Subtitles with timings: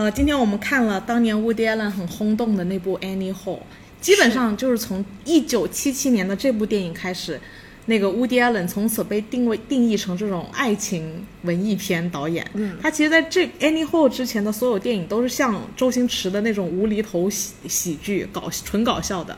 [0.00, 3.56] 呃，今天我们看了当年 Woody Allen 很轰动的那部《Annie Hall》，
[4.00, 7.38] 基本上就是从一九七七年的这部电影开始，
[7.84, 12.50] 那个 Woody Allen 从此被定位定义成这种爱情文艺片导演。
[12.54, 19.36] 嗯，他其实在这《Annie Hall》之前的所有电影都是像周星驰的那种无厘头喜喜剧，搞纯搞笑的。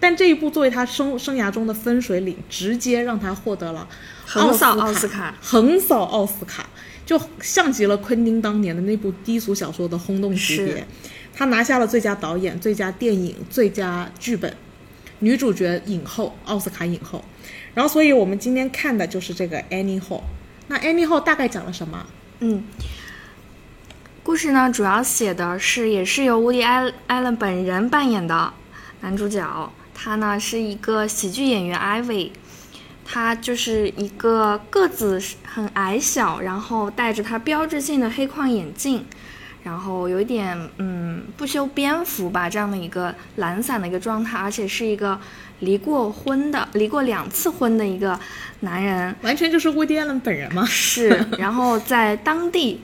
[0.00, 3.86] 但这一部作为他生生涯中的分水岭，直接让他获得了
[4.24, 6.66] 横扫奥奥斯卡，横扫奥斯卡，
[7.08, 10.86] 就像极了昆汀当年的那部低俗小说的轰动级别。
[11.34, 14.54] 他拿下了最佳导演、最佳电影、最佳剧本，
[15.20, 17.24] 女主角影后，奥斯卡影后。
[17.72, 20.18] 然后，所以我们今天看的就是这个《Annie Hall》。
[20.66, 22.04] 那《Annie Hall》大概讲了什么？
[22.40, 22.62] 嗯，
[24.22, 28.52] 故事呢主要写的是也是由 Woody Allen 本人扮演的
[29.00, 32.32] 男主角，他呢是一个喜剧演员 Ivy，
[33.10, 39.06] 他就是一个个子很矮小，然后戴着他标志性的黑框眼镜，
[39.62, 45.18] 然后有一点嗯不修边幅吧这样的一个懒散的一个状态，而且是一个
[45.60, 48.20] 离过婚的、离过两次婚的一个
[48.60, 49.16] 男人。
[49.22, 50.66] 完全就是 Woody Allen 本人吗？
[50.66, 52.82] 是，然后在当地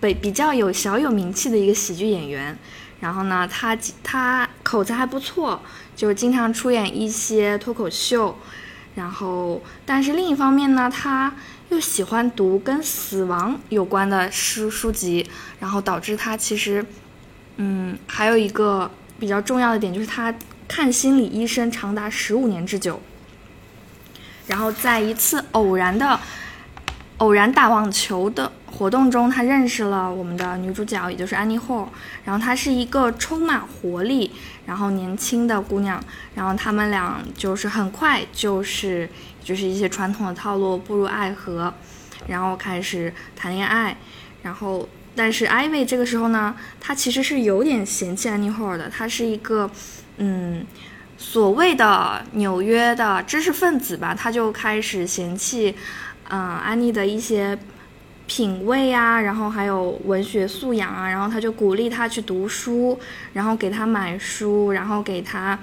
[0.00, 2.58] 北比较有小有名气的一个喜剧演员。
[3.00, 5.60] 然后呢，他他口才还不错，
[5.94, 8.34] 就经常出演一些脱口秀。
[8.94, 11.34] 然后，但是另一方面呢，他
[11.70, 15.28] 又喜欢读跟死亡有关的书书籍，
[15.58, 16.84] 然后导致他其实，
[17.56, 20.32] 嗯，还有一个比较重要的点就是他
[20.68, 23.00] 看心理医生长达十五年之久。
[24.46, 26.20] 然后在一次偶然的
[27.16, 31.88] 偶然打网球的活动中，他认识了我们的女主角，也就是安妮霍尔。
[32.24, 34.32] 然后她是一个充满活力，
[34.66, 36.02] 然后年轻的姑娘。
[36.34, 39.08] 然后他们俩就是很快就是
[39.42, 41.72] 就是一些传统的套路步入爱河，
[42.26, 43.96] 然后开始谈恋爱。
[44.42, 49.70] 然后但是艾薇这个时候呢，她其实是有点嫌弃安妮霍尔的，她是一个
[50.18, 50.66] 嗯。
[51.16, 55.74] 所谓的纽约的知识分子吧，他就开始嫌弃，
[56.28, 57.56] 嗯、安妮的一些
[58.26, 62.98] 品味啊，然后还有文学素养啊，然后他就鼓励他去读书，
[63.32, 65.58] 然后给他买书，然后给他，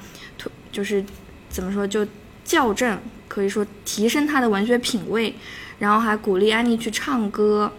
[0.72, 1.04] 就是
[1.50, 2.06] 怎么说，就
[2.44, 5.36] 校正，可以说提升他的文学品味，
[5.80, 7.72] 然后还鼓励安妮去唱歌，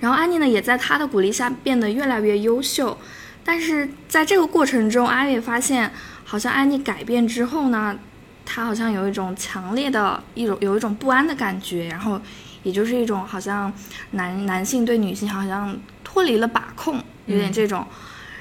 [0.00, 2.98] 然后安妮呢，也在他的鼓励下变得越来越优秀，
[3.44, 5.90] 但是在这个过程中，阿月发现。
[6.28, 7.96] 好像安妮改变之后呢，
[8.44, 12.20] 她好像有一种强烈的一种有一种不安的感觉，然后
[12.66, 13.72] 也就是一种好像
[14.10, 17.86] 男男性对女性好像脱离了把控，有点这种。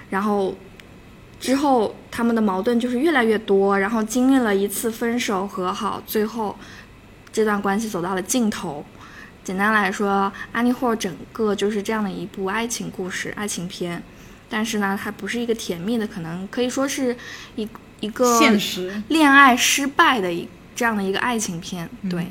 [0.10, 0.56] 然后
[1.40, 6.58] 之后他们的矛盾就是越来越多，然后经历了一次分手和好，最后
[7.32, 8.84] 这段关系走到了尽头。
[9.44, 14.02] 简单来说，安妮霍整个就是这样的一部爱情故事、爱情片。
[14.50, 17.16] 但是呢，它不是一个甜蜜的，可能可以说是
[17.56, 17.70] 一
[18.00, 21.88] 一个现实恋爱失败的一这样的一个爱情片。
[22.10, 22.26] 对，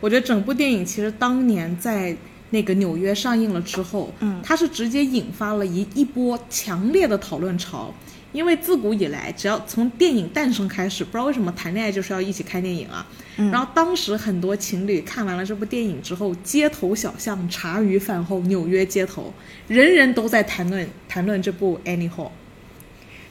[0.00, 2.16] 我觉得整部电影其实当年在
[2.50, 7.94] 那个纽约上映了之后，嗯，它是直接引发了一一波强烈的讨论潮。
[8.30, 13.04] 因为自古以来，只要从电影诞生开始，不知道为什么谈恋爱就是要一起看电影啊。
[13.38, 19.32] 嗯、然后当时很多情侣看完了这部电影之后，街头小巷、茶余饭后、纽约街头，
[19.66, 22.26] 人人都在谈论谈论这部《Annie Hall》。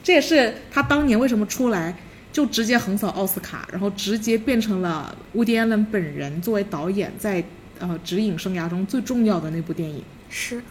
[0.01, 1.95] 这也是他当年为什么出来
[2.37, 7.43] 就直接横扫奥斯卡，然后直接变成了乌迪·艾伦本人作为导演在
[7.79, 10.03] 呃指引生涯中最重要的那部电影。
[10.29, 10.61] 是，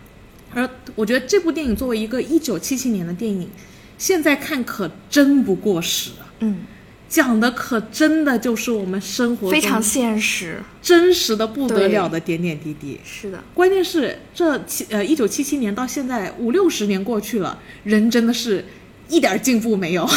[0.55, 3.51] 而我觉得这部电影作为一个一九七七年的电影，
[3.99, 6.31] 现在看可真不过时啊。
[6.39, 6.59] 嗯。
[7.09, 13.01] 讲的可真的就是我们生活非常现实、真实的不得了的点点滴滴。
[13.05, 18.65] 是的，关键是这七呃一九七七年到现在五六十年过去了，人真的是
[19.09, 20.09] 一点进步没有。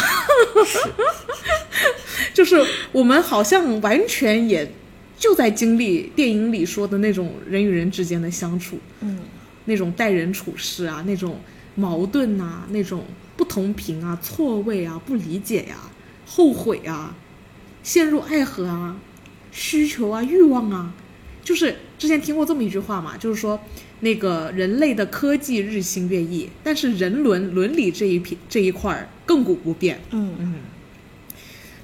[2.33, 4.71] 就是我们好像完全也
[5.17, 9.19] 就在经历电影里说的那种人与人之间的相处，嗯，
[9.65, 11.39] 那种待人处事啊，那种
[11.75, 13.03] 矛盾啊，那种
[13.35, 15.91] 不同频啊、错位啊、不理解呀、啊。
[16.25, 17.15] 后悔啊，
[17.83, 18.95] 陷入爱河啊，
[19.51, 20.93] 需求啊，欲望啊，
[21.43, 23.59] 就是之前听过这么一句话嘛，就是说
[24.01, 29.99] 那个人类的科技日新月异，但是人伦伦理这一片这一块儿亘古不变。
[30.11, 30.55] 嗯嗯。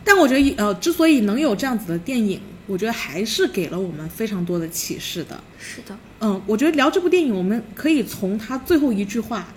[0.04, 5.44] 但我觉得呃，之所以能有这样子的电影，我觉得还是给了我们非常多的启示的。
[5.60, 5.98] 是的。
[6.20, 9.48] 嗯，我觉得聊这部电影，我们可以从它最后一句话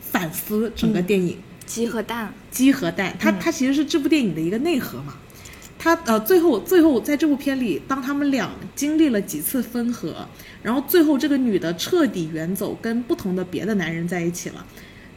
[0.00, 1.36] 反思整个电影。
[1.66, 5.18] 鸡和蛋，鸡和蛋，它它其实是这部电影的一个内核嘛。
[5.78, 10.26] 他呃，最后最后在这部片里，当他们俩经历了几次分合，
[10.62, 14.66] 然后最后这个女的彻底远走，跟不同的别的男人在一起了。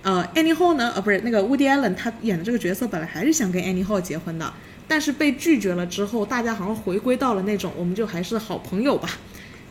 [0.02, 0.92] 呃，Annie Hall 呢？
[0.96, 4.54] 呃，不是那个 Woody Allen，他演的这个角色本来还是想跟 Annie Hall 结婚的，
[4.88, 9.10] 但是被拒绝了之后，大家好像回归到了那种我们就还是好朋友吧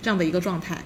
[0.03, 0.77] 这样的一个状态。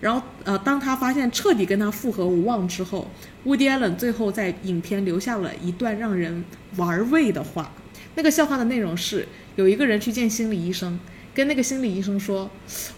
[0.00, 3.08] 然后呃，当他发现彻底跟他复合无望之后
[3.44, 6.44] ，Woody Allen 最后在影片留下了一段让人
[6.76, 7.72] 玩味的话。
[8.14, 9.26] 那个笑话的内容是，
[9.58, 10.96] 有一个人去见心理医生，
[11.34, 12.48] 跟那个心理医生说：“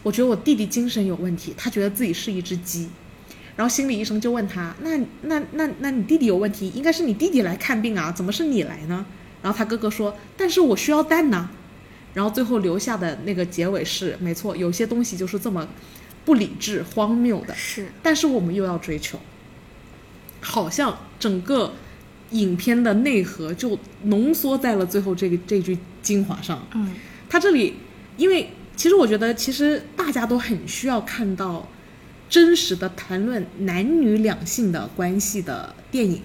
[0.04, 2.86] 我觉得我弟弟精神有问题，他觉得自己是一只鸡。”
[3.56, 9.06] 然后心理医生就问他：“那那那那你弟弟有问题，应该是你弟弟来看病啊，怎么是你来呢？”
[9.40, 11.48] 然后他哥哥说：“但是我需要蛋呢。”
[12.12, 15.66] 然后最后留下的那个结尾是：没错，有些东西就是这么
[16.26, 19.18] 不理智、荒谬的，是，但是我们又要追求，
[20.42, 21.72] 好像整个
[22.32, 26.66] 影片的内核就浓缩在了最后这个这句精华上。
[26.74, 26.94] 嗯，
[27.28, 27.74] 他这里，
[28.16, 31.68] 因为其实我觉得，其实大家都很需要看到
[32.28, 36.22] 真实的谈论男女两性的关系的电影。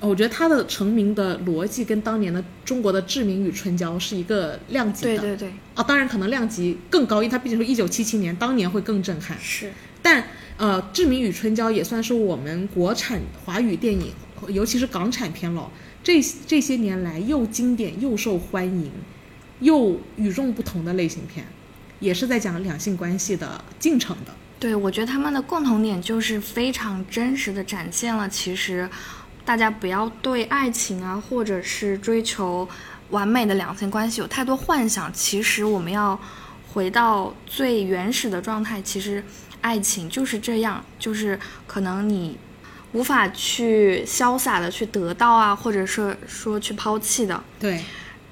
[0.00, 5.18] 我觉得他的成名的逻辑跟当年的中国的《志明与春娇》是一个量级的。
[5.18, 9.36] 对对对，啊，当然可能量级更高，因为它毕竟是一九七七年，当年会更震撼。
[9.40, 9.70] 是，
[10.00, 10.24] 但
[10.56, 14.12] 呃，《志明与春娇》也算是我们国产华语电影，
[14.48, 15.70] 尤其是港产片了，
[16.10, 18.90] 这这些年来又经典又受欢迎，
[19.60, 21.46] 又与众不同的类型片，
[22.00, 24.32] 也是在讲两性关系的进程的。
[24.58, 28.90] 对，我觉得他们的共同点就是非常真实的展现了，其实
[29.44, 32.68] 大家不要对爱情啊，或者是追求
[33.10, 35.12] 完美的两性关系有太多幻想。
[35.12, 36.18] 其实我们要
[36.72, 39.22] 回到最原始的状态，其实
[39.60, 42.36] 爱情就是这样，就是可能你
[42.92, 47.42] 无法去潇洒的去得到啊，或者是说去抛弃的。
[47.58, 47.82] 对，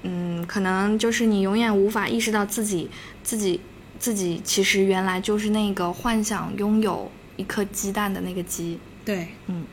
[0.03, 2.89] 嗯，可能就是你永远无法意识到自己
[3.23, 3.59] 自己
[3.97, 8.79] 自己其实原来就是那个幻想拥有一颗鸡蛋的那个鸡。
[9.05, 9.65] 对，嗯。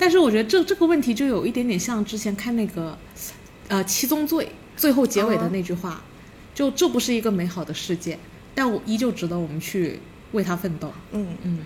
[0.00, 2.96] 但是我觉得这这个问题就有一点点像之前看那个，
[3.66, 4.44] 呃，《七宗罪》
[4.76, 6.00] 最后结尾的那句话，
[6.54, 8.16] 就这不是一个美好的世界，
[8.54, 9.98] 但我依旧值得我们去
[10.30, 10.92] 为它奋斗。
[11.10, 11.58] 嗯嗯，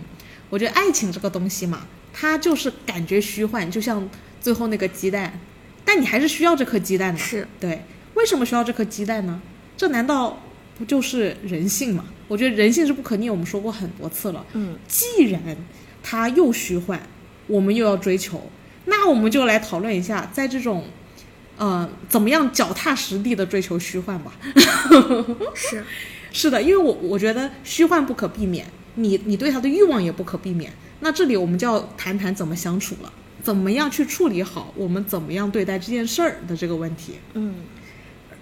[0.48, 4.08] 我觉得爱情这个东西嘛，它就是感觉虚幻，就像
[4.40, 5.38] 最后那个鸡蛋，
[5.84, 7.18] 但你还是需要这颗鸡蛋的。
[7.18, 7.82] 是对，
[8.14, 9.40] 为什么需要这颗鸡蛋呢？
[9.76, 10.40] 这难道
[10.78, 12.04] 不就是人性吗？
[12.28, 14.44] 我觉得人性是不可逆，我们说过很多次了。
[14.52, 15.40] 嗯，既然
[16.02, 17.00] 它又虚幻，
[17.46, 18.50] 我们又要追求，
[18.84, 20.84] 那我们就来讨论一下，在这种，
[21.56, 24.32] 呃，怎么样脚踏实地的追求虚幻吧。
[25.54, 25.84] 是
[26.32, 30.72] 是的，因为我我觉得虚幻不可避免，你你对他的欲望也不可避免。
[31.04, 33.12] 那这里我们就要谈谈怎么相处了，
[33.42, 37.14] 怎么样去处理好我们怎么样对待这件事儿的这个问题。
[37.34, 37.56] 嗯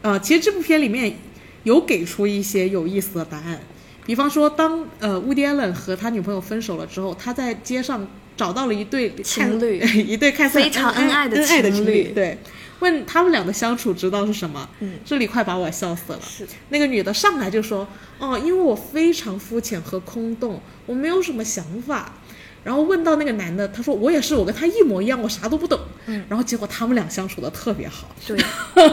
[0.02, 1.16] 呃，其实这部片里面
[1.64, 3.60] 有给出一些有意思的答案，
[4.06, 12.38] 比方说，当呃乌迪艾伦和他女朋友分手了之后，他在街上找到了一对情侣 一对看似非常恩爱的恩爱的情侣，侣对，
[12.80, 14.68] 问他们俩的相处之道是什么？
[14.80, 16.20] 嗯，这里快把我笑死了。
[16.22, 17.86] 是那个女的上来就说
[18.18, 22.12] ：“哦，因为我非常肤浅和空洞，我没有什么想法。”
[22.62, 28.08] 然后问到那个男的，他说：“我也是，我跟他一模一样，我啥都不懂。”嗯，然后结果他们俩相处的特别好。
[28.26, 28.38] 对。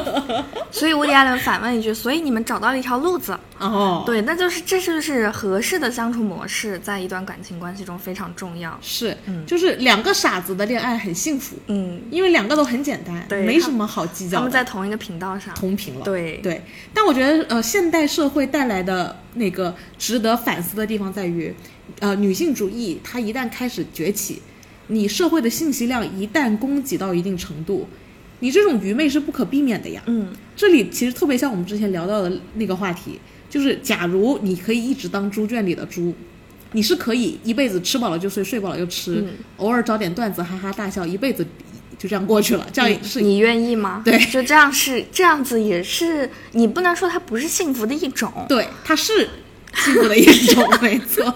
[0.71, 8.77] 所以乌迪艾伦反问一句：“所以你们找到了一条路子？”哦，对，那就是这就是合适的相处模式，在一段感情关系中非常重要。
[8.81, 15.53] 是，嗯就是两个傻子的恋爱很幸福，嗯，因为两个都很简单，对没什么好计较，他们在同一个频道上。
[15.55, 16.01] 同频了。
[16.05, 16.61] 对对，
[16.93, 21.51] 但我觉得呃，现代社会带来的那个值得反思的地方在于，
[21.99, 24.41] 呃，女性主义它一旦开始崛起，
[24.87, 27.87] 你社会的信息量一旦供给到一定程度，
[28.39, 30.01] 你这种愚昧是不可避免的呀。
[30.07, 36.13] 嗯这里其实特别像我们之前聊到的那个话题，就是假如你可以一直当猪圈里的猪，
[36.71, 41.45] 你是可以一辈子吃饱了就睡，睡饱了就吃，嗯偶尔找点段子哈哈大笑，一辈子
[41.97, 44.01] 就这样过去了，这样你是你愿意吗？
[44.03, 48.31] 对就这样是这样子，也是你不能说它不是幸福的一种。
[48.49, 49.29] 对，它是
[49.73, 51.33] 幸福的一种，没错。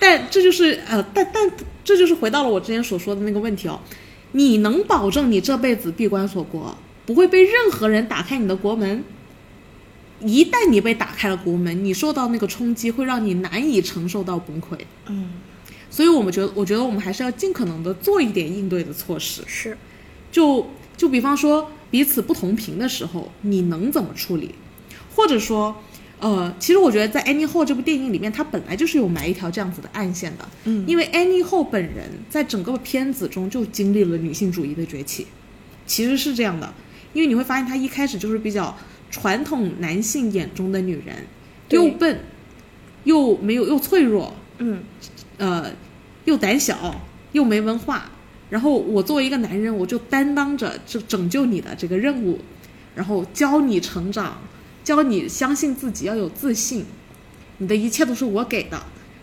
[0.00, 1.50] 但这就是呃，但但
[1.84, 3.80] 这就是回到了我之前所说的那个问题哦，
[4.32, 9.04] 你能保证你这辈子闭关锁国，不会被任何人打开你的国门？
[10.20, 14.78] 一旦你被打开了国门，你受到那个冲击会让你难以承受到崩溃。
[15.06, 15.32] 嗯，
[15.90, 19.42] 所以我们觉得，我觉得我们还是要尽可能的做一点应对的措施。
[19.46, 19.76] 是，
[20.30, 24.54] 就就比方说彼此不同频的时候，你能怎么处理？
[25.14, 25.82] 或者说，
[26.22, 30.48] 呃，其实我觉得在《Annie Hall》这部电影里面，它本来就是有埋一条这样子的暗线的。
[30.66, 35.26] 嗯因为 Annie Hall 本人在整个片子中就经历了女性主义的崛起，
[35.84, 36.72] 其实是这样的。
[37.12, 38.78] 因为你会发现她一开始就是比较
[39.10, 41.26] 传统男性眼中的女人，
[41.70, 42.20] 又笨，
[43.02, 44.80] 又没有又脆弱，嗯
[45.38, 45.72] 呃，
[46.24, 48.08] 又胆小，又没文化。
[48.48, 52.38] 然后我作为一个男人，我就担当着这拯救你的这个任务，
[52.94, 54.40] 然后教你成长，
[54.84, 56.84] 教你相信自己，要有自信。
[57.58, 58.82] 你的一切都是我给的。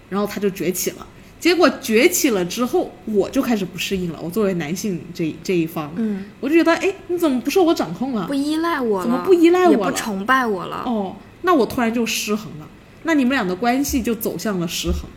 [0.10, 1.06] 然后他就崛起了。
[1.39, 4.20] 结果崛起了之后，我就开始不适应了。
[4.22, 8.34] 我作为男性这这一方，嗯，我就觉得，哎，你怎么不受我掌控了不？
[8.34, 10.84] 依赖我了，怎么不依赖我了也不崇拜我了。
[10.86, 12.68] 哦，那我突然就失衡了，
[13.04, 15.10] 那你们俩的关系就走向了失衡，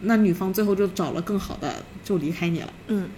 [0.00, 2.72] 那女方最后就找了更好的，就离开你了。
[2.88, 3.08] 嗯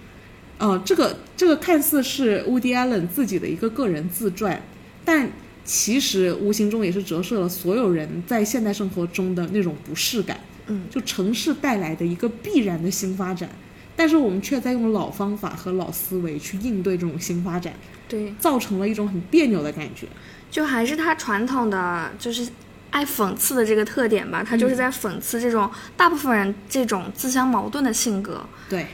[0.59, 4.61] 呃，这个这个看似是 Woody Allen 自己的一个个人自传，
[5.05, 5.31] 但
[5.65, 13.49] 其实无形中也是折射了所有人在现代生活中的那种不适感，嗯，就城市带来的一个必然的新发展，
[13.95, 17.73] 但是我们却在用老方法和老思维去应对这种新发展，
[18.09, 20.07] 对，造成了一种很别扭的感觉。
[20.51, 22.47] 就还是他传统的就是
[22.91, 28.45] 爱讽刺的这个特点吧，他就是在讽刺这种大部分人这种自相矛盾的性格。
[28.69, 28.89] 对，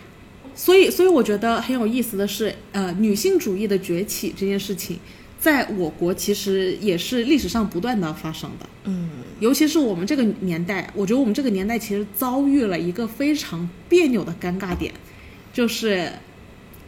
[0.55, 5.01] 所以所以我觉得很有意思的是，呃，女性主义的崛起这件事情，
[5.41, 8.67] 在我国其实也是历史上不断的发生的。
[8.85, 14.93] 嗯，尤其是我们这个年代，我觉得我们这个年代其实遭遇了一个非常别扭的尴尬点，
[15.53, 16.11] 就是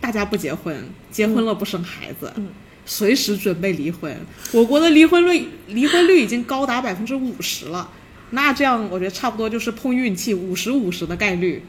[0.00, 2.48] 大家不结婚，结婚了不生孩子，嗯
[2.86, 4.16] 随时准备离婚。
[4.52, 7.88] 我国的离婚率离婚率已经高达百分之五十了，
[8.30, 11.62] 那这样我觉得差不多就是碰运气，五十五十的概率。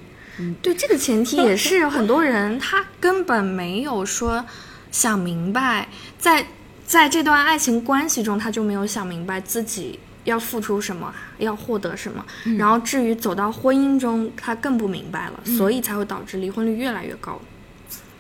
[0.64, 4.44] 对，这个前提也是很多人他根本没有说
[4.90, 6.48] 想明白，在
[6.91, 12.25] 在这段爱情关系中，他就没有想明白自己要付出什么，要获得什么。
[12.57, 17.39] 然后至于走到婚姻中，他更不明白了，所以才会导致离婚率越来越高。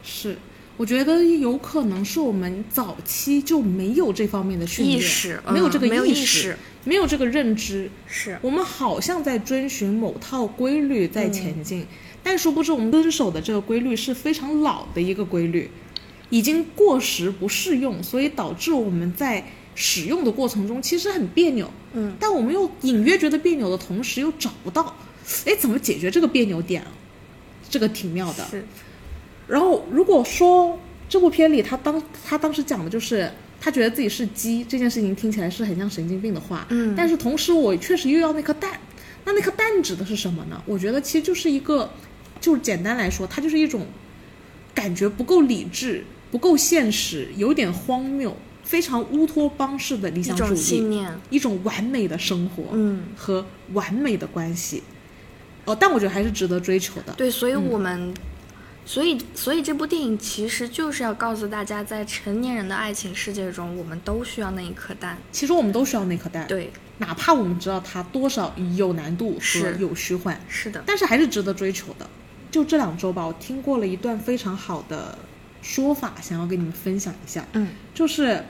[0.01, 0.37] 是，
[0.77, 7.91] 我觉得有可能是我们早期就没有这方面的训练，意识没有这个意识识，没有这个认知。
[8.07, 11.85] 是，我们好像在遵循某套规律在前进，
[12.23, 15.69] 但殊不知我们遵守的这个规律是非常老的一个规律，
[16.31, 19.45] 已经过时不适用，所以导致我们在
[19.75, 21.69] 使用的过程中其实很别扭。
[21.93, 24.95] 嗯，但我们又隐约觉得别扭的同时又找不到，
[25.45, 26.91] 哎，怎么解决这个别扭点啊？
[27.69, 28.43] 这个挺妙的。
[28.49, 28.65] 是，
[29.47, 38.79] 然后如果说这部片里他当他当时讲的就是他觉得自己是鸡这件事情听起来是很像神经病的话，嗯但是同时我确实又要那颗蛋，
[39.25, 40.61] 那那颗蛋指的是什么呢？
[40.65, 41.89] 我觉得其实就是一个，
[42.39, 43.85] 就是简单来说，它就是一种
[44.73, 51.19] 感觉不够理智、不够现实、有点荒谬、非常乌托邦式的理想主种信义，念。
[51.29, 54.81] 一种完美的生活嗯，和完美的关系。
[55.65, 57.13] 哦，但我觉得还是值得追求的。
[57.13, 58.13] 对，所以我们，
[58.85, 65.17] 所以所以这部电影其实就是要告诉大家，在成年人的爱情世界中，我们都需要那一颗蛋。
[65.31, 66.47] 其实我们都需要那颗蛋。
[66.47, 72.09] 对，哪怕我们知道它多少有难度和有虚幻，是的，但是还是值得追求的。
[72.49, 75.17] 就这两周吧，我听过了一段非常好的
[75.61, 77.45] 说法，想要跟你们分享一下。
[77.53, 78.43] 嗯就是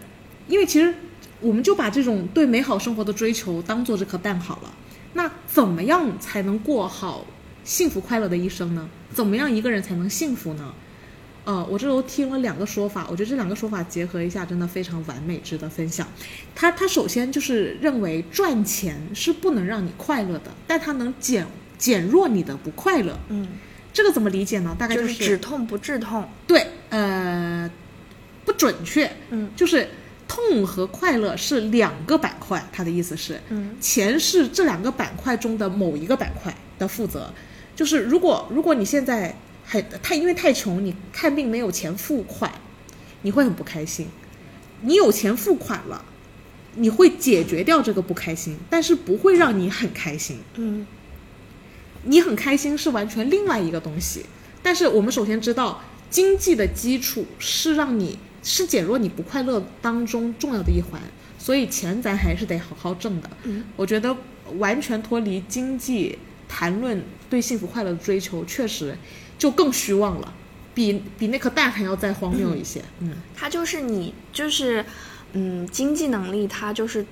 [0.48, 0.94] 因为其实
[1.40, 4.74] 我们就把这种对美好生活的追求当做这颗蛋好了。
[5.14, 7.26] 那怎么样才能过好
[7.64, 8.90] 幸福快乐的一生呢？
[9.14, 10.74] 怎么样一个人才能幸福呢？
[11.44, 16.08] 呃，我这都听了两个说法，我觉得这两个说法结合一下，真的非常完美，值得分享。
[16.54, 21.46] 他他首先就是认为赚钱是不能让你快乐的，但它能减
[21.80, 23.18] 减弱你的不快乐。
[23.30, 23.48] 嗯，
[23.94, 24.76] 这个怎么理解呢？
[24.80, 26.28] 大概就是是止痛不治痛。
[26.48, 27.70] 对，呃，
[28.46, 29.90] 不准确，嗯就是
[30.28, 37.34] 痛和快乐是两个板块，他的意思是，嗯钱是这两个板块中的某一个板块的负责。
[37.76, 42.52] 就是如果如果你现在很太因为太穷，你看病没有钱付款，
[43.24, 44.08] 你会很不开心。
[44.82, 46.04] 你有钱付款了，
[46.76, 50.40] 你会解决掉这个不开心，但是不会让你很开心。
[50.56, 50.88] 嗯
[52.04, 54.26] 你很开心是完全另外一个东西。
[54.64, 61.02] 但是我们首先知道，经济的基础是让你是减弱你不快乐当中重要的一环，
[61.40, 63.30] 所以钱咱还是得好好挣的。
[63.44, 64.16] 嗯，我觉得
[64.58, 66.18] 完全脱离经济
[66.48, 68.96] 谈论对幸福快乐的追求，确实
[69.38, 70.34] 就更虚妄了，
[70.74, 72.82] 比比那颗蛋还要再荒谬一些。
[73.00, 74.86] 嗯，它就是你就是，
[75.34, 77.06] 嗯，经济能力，它就是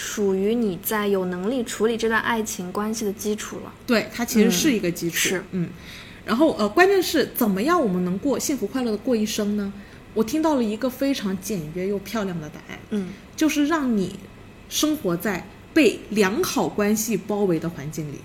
[0.00, 3.74] 属于你在有能力处理这段爱情关系的基础了。
[3.84, 5.16] 对，它其实是一个基础。
[5.16, 5.68] 是，嗯，
[6.24, 9.72] 然后呃，关键是怎么样我们能过幸福快乐的过一生呢？
[10.14, 14.14] 我听到了一个非常简约又漂亮的答案，嗯就是让你
[14.68, 18.18] 生活在被良好关系包围的环境里，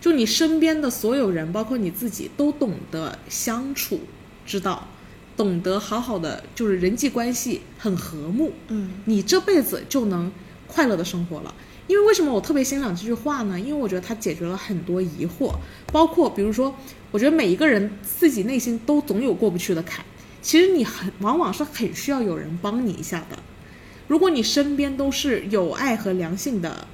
[0.00, 4.00] 就你身边的所有人，包括你自己，都懂得相处
[4.46, 4.88] 之道，
[5.36, 10.32] 懂得好好的就是人际关系很和睦，嗯你这辈子就能
[10.76, 11.54] 快乐的生活了。
[11.86, 13.58] 因为为什么我特别欣赏这句话呢？
[13.58, 15.54] 因为我觉得它解决了很多疑惑，
[15.90, 16.74] 包括比如说，
[17.10, 20.04] 我觉得每一个人自己内心都总有过不去的坎，
[20.42, 23.38] 其实你很往往是很需要有人帮你一下的。
[24.08, 26.86] 如果你身边都是有爱和良性的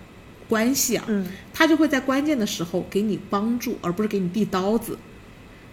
[0.49, 4.97] 关系啊，嗯他就会在关键的时候给你帮助，而不是给你递刀子。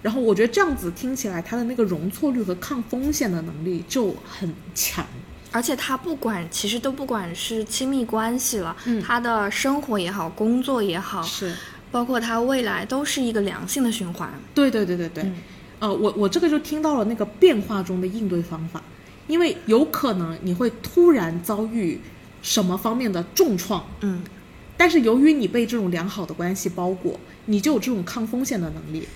[0.01, 5.05] 然后我觉得这样子听起来，他的那个容错率和抗风险的能力就很强。
[5.51, 11.53] 而且他不管，其实都不管是亲密关系了，嗯他的生活也好，工作也好，是，
[11.91, 14.31] 包括他未来都是一个良性的循环。
[14.53, 15.23] 对对对对对。
[15.23, 15.35] 嗯
[15.79, 18.83] 呃，我我这个就听到了那个变化中的应对方法，
[19.27, 21.97] 因为有可能你会突然遭遇
[22.41, 24.21] 什么方面的重创，嗯
[24.75, 29.07] 但是由于你被这种良好的关系包裹，你就有这种抗风险的能力，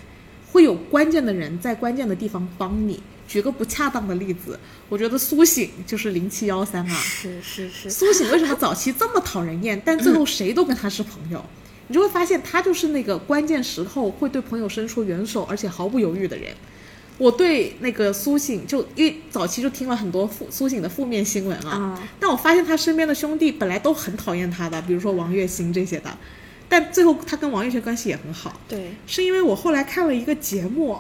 [0.54, 3.04] 会有关键的人在关键的地方帮你。
[3.28, 11.44] 举个不恰当的例子，我觉得苏醒就是零七幺三啊，是是是，苏醒为什么早期这么讨人厌，但最后谁都跟他是朋友？
[11.88, 16.54] 你就会发现他就是那个关键时候会对朋友伸出援手，而且毫不犹豫的人。
[17.20, 26.18] 我对那个苏醒就因为早期就听了很多负苏醒的负面新闻啊，啊但我发现他身边的兄弟本来都很讨厌他的，比如说王栎鑫这些的，
[26.68, 28.60] 但最后他跟王栎鑫关系也很好。
[28.68, 30.98] 对，是因为我后来看了一个节目，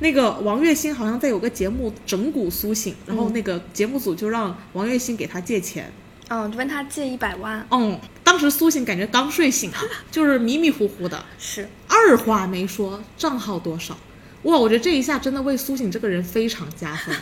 [0.00, 5.92] 那个王栎鑫好像在有个节目整蛊苏醒，然后那个节目组就让王栎鑫给他借钱。
[6.28, 13.96] 哦，问他借一百万，嗯，当时苏醒感觉刚睡醒啊，就是迷迷糊糊的，是二话没说，账号多少？
[14.42, 17.16] 哇，我觉得这一下真的为苏醒这个人非常加分。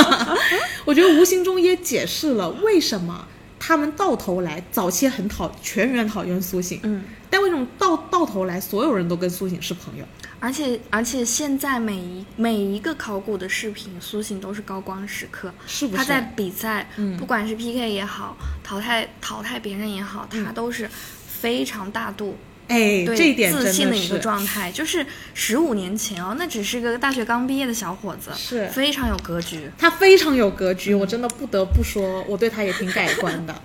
[0.86, 10.04] 我觉得无形中也解释了为什么他们到头来早期很讨全员讨厌苏醒，嗯，但为什么到到头来所有人都跟苏醒是朋友？
[10.40, 15.52] 而且而且现在每一每一个考古的视频，苏醒都是高光时刻。
[15.66, 15.98] 是不是？
[15.98, 20.88] 他在比赛，嗯不管是 PK 也好，淘汰淘汰别人也好，他都是
[21.26, 22.36] 非常大度，
[22.68, 24.70] 哎，对这一点自信的一个状态。
[24.70, 29.70] 就是十五年前哦，那只是个大学刚毕业的小伙子，是非常有格局。
[29.78, 33.54] 他非常有格局，我真的不得不说，我对他也挺改观的。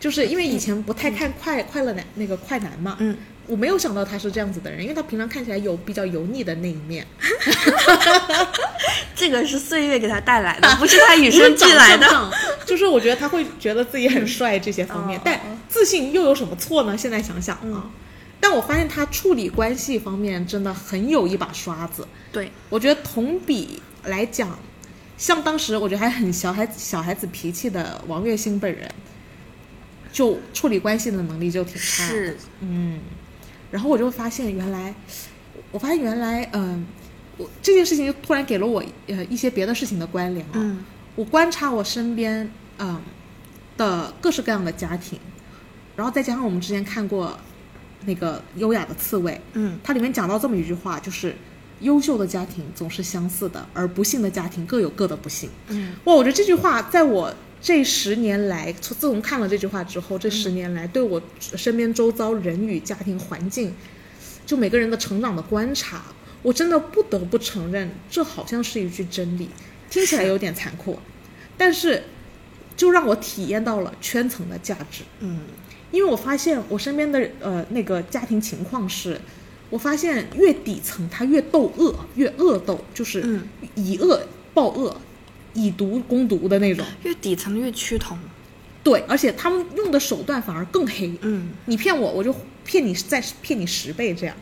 [0.00, 3.16] 就是因为以前不太看快快乐男那个快男嘛，嗯，
[3.48, 7.04] 我没有想到他是这样子的人，因为他平常看起来有比较油腻的那一面，
[9.16, 12.30] 这个是岁月给他带来的， 不是他与生俱来的。
[12.66, 16.96] 就是我觉得他会觉得自己很帅这些方面，嗯但自信又有什么错呢？
[16.96, 17.90] 现在想想啊，
[18.38, 22.06] 但我发现他处理关系方面真的很有一把刷子。
[22.30, 24.58] 对，我觉得同比来讲，
[25.16, 28.86] 像当时我觉得还很小孩子小孩子脾气的王栎鑫本人，
[30.12, 32.08] 就处理关系的能力就挺差的。
[32.10, 33.00] 是，嗯，
[33.70, 34.94] 然后我就发现原来，
[35.70, 36.86] 我发现原来，嗯、
[37.36, 40.52] 我这件事情就突然给了我呃一些别的事情的关联啊。
[40.54, 40.84] 嗯
[41.16, 43.00] 我观察我身边嗯
[43.76, 45.18] 的各式各样的家庭，
[45.96, 47.36] 然后再加上我们之前看过
[48.06, 51.34] 那个优雅的刺猬，嗯它里面讲到这么一句话，就是
[51.80, 55.50] 优秀的家庭总是相似的，而不幸的家庭各有各的不幸。
[55.68, 63.74] 嗯哇，我觉得这句话在我这十年来，自自从看了这句话之后，这十年来对我身边周遭人与家庭环境，
[64.46, 66.04] 就每个人的成长的观察，
[66.42, 69.48] 我真的不得不承认，这好像是一句真理，
[69.90, 70.98] 听起来有点残酷，
[71.56, 72.04] 但是
[72.76, 75.02] 就让我体验到了圈层的价值。
[75.20, 75.40] 嗯。
[75.90, 79.18] 因为我发现我身边的呃那个家庭情况是，
[79.70, 83.48] 我发现越底层他越斗恶，越恶斗，就是嗯。
[83.74, 84.94] 以恶报恶，
[85.58, 86.84] 以毒攻毒的那种。
[87.02, 88.18] 越底层越趋同。
[88.82, 91.12] 对，而且他们用的手段反而更黑。
[91.20, 94.34] 嗯你骗我，我就骗你再骗你十倍这样。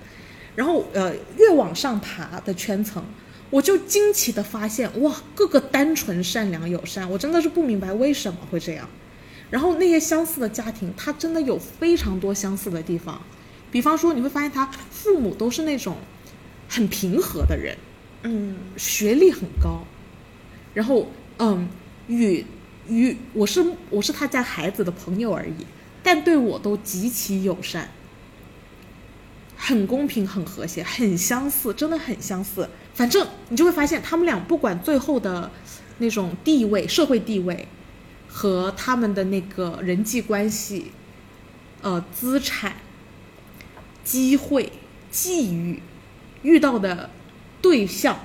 [0.54, 3.04] 然后呃，越往上爬的圈层，
[3.50, 8.88] 我就惊奇的发现，哇，个个单纯、善良、友善，我真的是不明白为什么会这样。
[9.50, 13.20] 然后那些相似的家庭，他真的有非常多相似的地方，
[13.70, 15.96] 比方说你会发现他父母都是那种
[16.68, 17.76] 很平和的人，
[18.22, 19.84] 嗯学历很高，
[20.76, 21.08] 然后
[21.38, 21.66] 嗯，
[22.06, 22.44] 与
[22.86, 25.64] 与我是我是他家孩子的朋友而已，
[26.02, 27.88] 但对我都极其友善，
[29.56, 32.68] 很公平，很和谐，很相似，真的很相似。
[32.92, 35.50] 反正你就会发现，他们俩不管最后的
[35.96, 37.66] 那种地位、社会地位
[38.28, 40.92] 和他们的那个人际关系、
[41.80, 42.76] 呃资产、
[44.04, 44.70] 机会、
[45.10, 45.80] 际遇
[46.42, 47.08] 遇到的
[47.62, 48.20] 对象。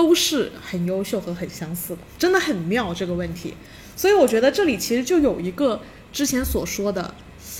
[0.00, 3.52] 都是很优秀和很相似的，真的很妙这个问题。
[3.94, 5.78] 所以我觉得这里其实就有一个
[6.10, 7.14] 之前所说的，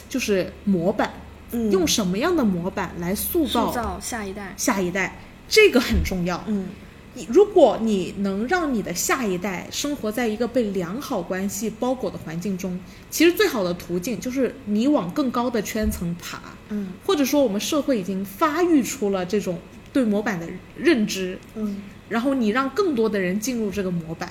[0.08, 1.12] 就是模板，
[1.50, 4.54] 嗯，用什么样的模板来塑造下一代。
[4.56, 6.42] 下一代，这个很重要。
[6.46, 6.68] 嗯
[7.12, 12.78] 你如果你能让你的下一代生活在一个被良好关系包裹的环境中，
[13.10, 19.58] 其实最好的途径就是你往更高的圈层爬，嗯或者说我们社会已经发育出了这种
[19.92, 24.30] 对模板的认知，嗯然后你让更多的人进入这个模板，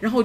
[0.00, 0.22] 然后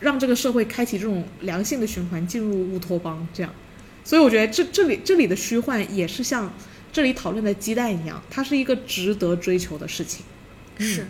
[0.00, 3.54] 让这个社会开启这种良性的循环，进入乌托邦这样。
[4.02, 6.52] 所以我觉得这这里这里的虚幻也是像
[6.90, 10.24] 这里讨论的鸡蛋一样，它是一个值得追求的事情。
[10.78, 11.06] 是，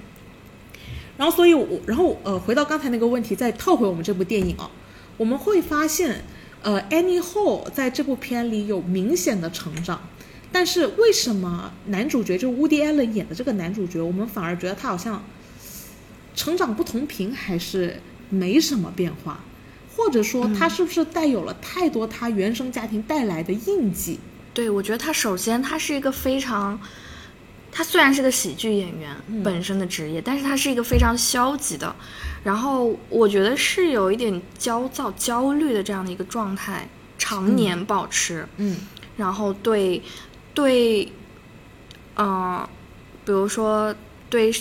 [1.17, 4.69] 然后，所以我，然后呃，回到刚才那个问题，再套回我们这部电影啊，
[5.17, 6.25] 我们会发现，
[6.63, 10.09] 呃，Annie Hall 在这部片里有明显的成长，
[10.53, 15.23] 但是为什么男主角就是 Woody Allen 演的这个男主角，我们反而觉得他好像
[16.35, 19.45] 成长不同频，还是没什么变化，
[19.97, 24.19] 或者说他是不是带有了太多他原生家庭带来的印记？
[24.53, 26.79] 对，我觉得他首先他是一个非常，
[27.71, 29.43] 他虽然是个喜剧演员、嗯。
[29.45, 31.95] 本身的职业，但是他是一个非常消极的，
[32.43, 38.77] 然后我觉得是有一点焦躁、焦虑的这样的一个状态，常年保持，嗯。
[39.17, 40.01] 然后对
[40.55, 41.13] 对，
[42.15, 42.69] 呃，
[43.25, 43.95] 比如说
[44.29, 44.53] 对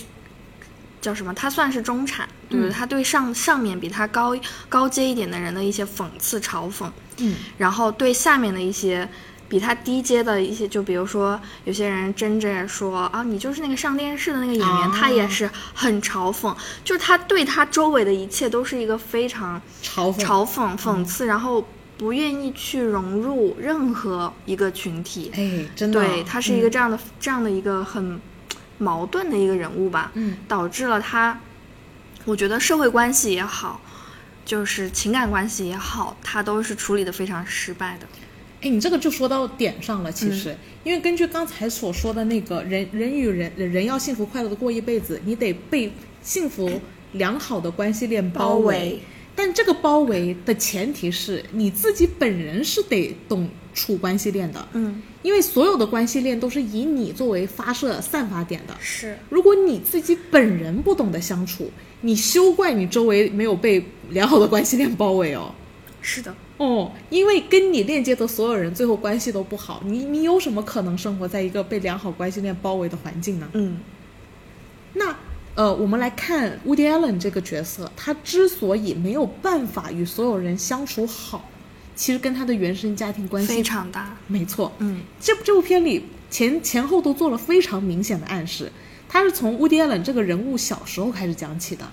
[1.01, 2.71] 叫什么，他算是中产，对不对？
[2.71, 4.35] 嗯他对上上面比他高
[4.67, 6.89] 高阶一点的人的一些讽刺、嘲讽。
[7.17, 9.09] 嗯然后对下面的一些
[9.49, 21.67] 比他低阶的一些，就比如说有些人争着说啊，你就是那个上电视的那个演员，啊他也是很嘲讽，就是他对他周围的一切都是一个非常嘲讽，嘲讽、讽刺，然后
[21.99, 25.29] 不愿意去融入任何一个群体。
[25.35, 28.17] 哎，真的啊，对他是一个这样的、这样的一个很
[28.77, 30.09] 矛盾的一个人物吧。
[30.13, 31.37] 嗯导致了他，
[32.23, 33.81] 我觉得社会关系也好，
[34.45, 38.07] 就是情感关系也好，他都是处理的非常失败的。
[38.61, 40.09] 哎，你这个就说到点上了。
[40.09, 46.79] 其嗯实，因为根据刚才所说的那个人人与人人要幸福快乐的过一辈子，你得被幸福
[47.11, 49.01] 良好的关系链包包围
[49.39, 58.75] 但这个包围的前提是你自己本人是得懂处关系链的，嗯，因为所有的关系链都是以你作为发射散发点的。
[58.81, 61.71] 是如果你自己本人不懂得相处，
[62.01, 65.55] 你休怪你周围没有被良好的关系链包围哦。
[66.01, 73.49] 是的，哦，因为跟你链接的所有人最后关系都不好，你你有什么可能生活在一个被良好关系链包围的环境呢？
[73.53, 73.79] 嗯
[74.95, 75.15] 那
[75.59, 81.49] 呃，我们来看 Woody Allen 这个角色，他之所以没有办法与所有人相处好，
[81.97, 84.15] 其实跟他的原生家庭关系非常大。
[84.27, 84.71] 没错。
[84.77, 88.71] 嗯这部这部片里前前后都做了非常明显的暗示，
[89.09, 91.83] 他是从 Woody Allen 这个人物小时候开始讲起的，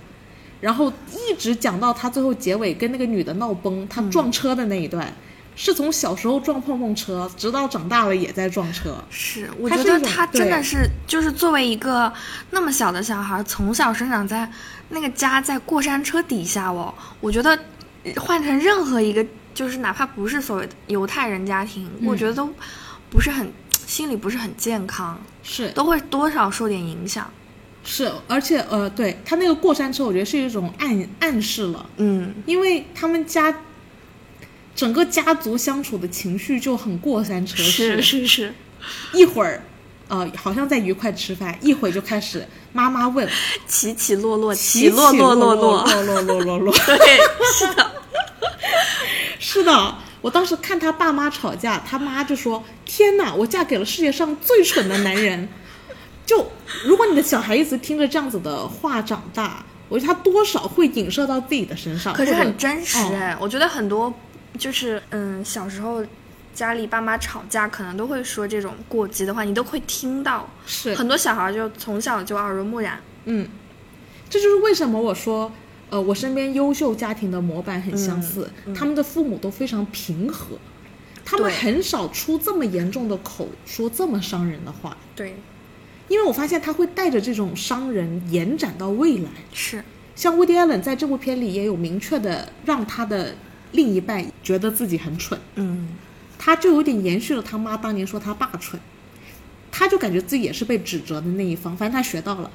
[0.61, 5.13] 然后一直讲到他最后结尾跟那个女的闹崩，他撞车的那一段，
[5.57, 8.95] 是从小时候撞碰碰车，直到长大了也在撞车。
[9.11, 12.13] 是，我觉得他真的是，就是作为一个
[12.51, 14.49] 那么小的小孩，从小生长在
[14.91, 17.59] 那个家在过山车底下哦，我觉得
[18.05, 22.49] 呃换成任何一个，就是哪怕不是所谓的犹太人家庭，我嗯觉得都
[23.09, 23.51] 不是很
[23.87, 27.29] 心里不是很健康，是都会多少受点影响。
[27.83, 33.55] 是，而且呃，对他那个过山车，我觉得是一种暗暗示了，嗯，因为他们家
[34.77, 38.55] 整个家族相处的情绪就很过山车式，是是，
[39.13, 39.63] 一会儿。
[40.09, 43.29] 呃，好像在愉快吃饭，一会儿就开始妈妈问，
[43.67, 46.75] 起起落落，起落落落落落，落落落落。
[46.87, 46.97] 对，
[47.53, 47.93] 是的，
[49.41, 55.49] 是的，我当时看他爸妈吵架，他妈就说：“天哪，我嫁给了世界上最蠢的男人。
[56.25, 56.53] ”就
[56.85, 62.15] 如果你的小孩一直听着这样子的话长大，我觉得他多少会影射到自己的身上。
[62.15, 64.15] 可是很真实哦哎、我觉得很多
[64.57, 66.05] 就是嗯，小时候
[66.55, 70.49] 家里爸妈吵架，可能都会说这种过激的话，你都会听到。
[70.67, 73.01] 是很多小孩就从小就耳濡目染。
[73.25, 73.49] 嗯，
[74.31, 75.53] 这就是为什么我说，
[75.91, 80.57] 呃，我身边优秀家庭的模板很相似，他们的父母都非常平和，
[81.25, 84.97] 他们很少出这么严重的口，说这么伤人的话。
[85.15, 85.37] 对，
[86.09, 89.31] 因为我发现他会带着这种伤人延展到未来。
[89.53, 89.83] 是，
[90.15, 93.35] 像 Woody Allen 在这部片里也有明确的让他的
[93.73, 95.89] 另一半觉得自己很蠢，嗯，
[96.39, 98.81] 他就有点延续了他妈当年说他爸蠢，
[99.71, 102.51] 他就感觉自己也是被指责的那一方，反正他学到了，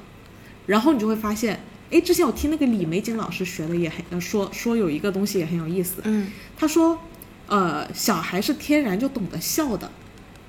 [0.66, 6.98] 然后你就会发现，哎，之前我听那个李玫瑾老师学的也很呃说说有一个东西也很有意思，嗯，他说，
[7.46, 9.90] 呃，小孩是天然就懂得笑的，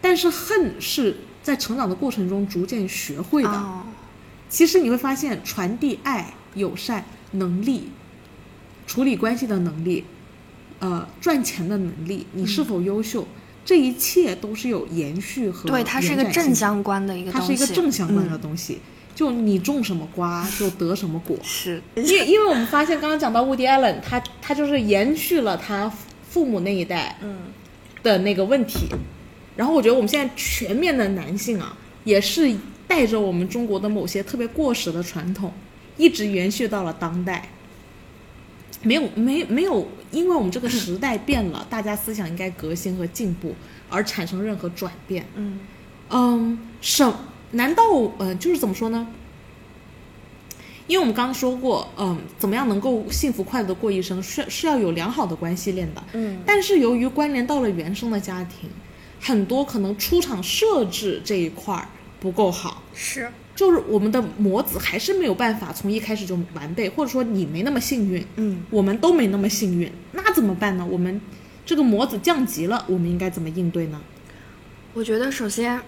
[0.01, 3.49] 但是恨是在成长的过程中逐渐学会的。
[3.49, 3.83] 哦，
[4.49, 7.89] 其实你会发现，传递爱、友善、能力、
[8.87, 10.05] 处理关系的能力，
[10.83, 13.25] 呃，赚钱的能力，你是否优秀，
[13.63, 18.79] 这一切都是有延续和对，它是一个正相关的一个东西，它是一个正相关的嗯东西。
[19.15, 21.37] 就你种什么瓜 就得什么果。
[21.41, 25.89] 是，因因为我们发现，刚刚讲到 Woody Allen，他他就是延续了他
[26.29, 27.37] 父母那一代嗯
[28.01, 28.89] 的那个问题。
[29.55, 32.53] 然后我觉得我们现在全面的男性啊，也是
[32.87, 35.53] 带着我们中国的某些特别过时的传统，
[35.95, 37.47] 一直延续到了当代。
[38.83, 43.55] 没有没没有，因为我们这个时代变了， 大家思想应该革新和进步，
[43.89, 45.25] 而产生任何转变。
[45.35, 45.59] 嗯
[46.09, 47.11] 嗯，什
[47.51, 47.83] 难道
[48.17, 49.07] 呃就是怎么说呢？
[50.85, 56.03] 因为我们刚刚说过，嗯，怎么样能够幸福快乐的过一生，是是要有良好的关系链的。
[56.11, 58.69] 嗯但是由于关联到了原生的家庭，
[59.21, 61.87] 很多可能出厂设置这一块儿
[62.19, 63.31] 不够好，是，
[63.63, 70.85] 就是我们的模子还是没有办法从一开始就完备，或者说你没那么幸运，嗯我们都没那么幸运，那怎么办呢？
[70.85, 71.21] 我们
[71.65, 74.01] 这个模子降级了，我们应该怎么应对呢？
[74.93, 75.81] 我觉得首先，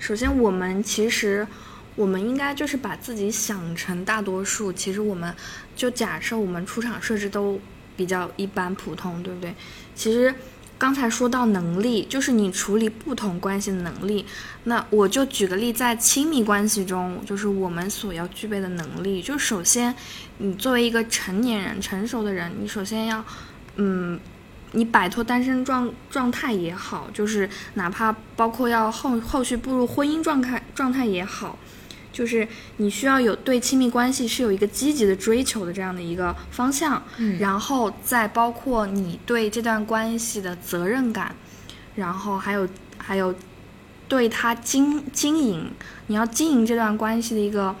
[0.00, 1.46] 首先我们其实
[1.94, 4.72] 我们应该就是把自己想成大多数。
[4.72, 5.32] 其实我们
[5.76, 7.60] 就假设我们出厂设置都
[7.96, 9.54] 比较一般普通，对不对？
[9.94, 10.34] 其实
[10.80, 14.24] 刚才说到能力，就是你处理不同关系的能力。
[14.64, 19.94] 那我就举个例，在亲密关系中，就是我们所要具备的能力，就首先
[20.38, 23.22] 你作为一个成年人、成熟的人，你首先要，
[23.76, 24.18] 嗯。
[24.72, 31.58] 你摆脱单身状状态也好，就是哪怕包括要后后续步入婚姻状态状态也好，
[32.12, 32.46] 就是
[32.78, 37.38] 你需要有对亲密关系是有一个积极的追求的这样的一个方向，嗯。
[37.38, 41.34] 然后再包括你对这段关系的责任感，
[41.94, 42.68] 然后还有
[42.98, 43.34] 还有
[44.08, 45.70] 对他经经营，
[46.08, 47.74] 你要经营这段关系的一个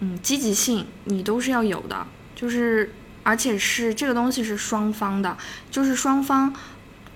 [0.00, 5.36] 嗯积极性，你都是要有的，就是而且是这个东西是双方的，
[5.70, 6.54] 就是双方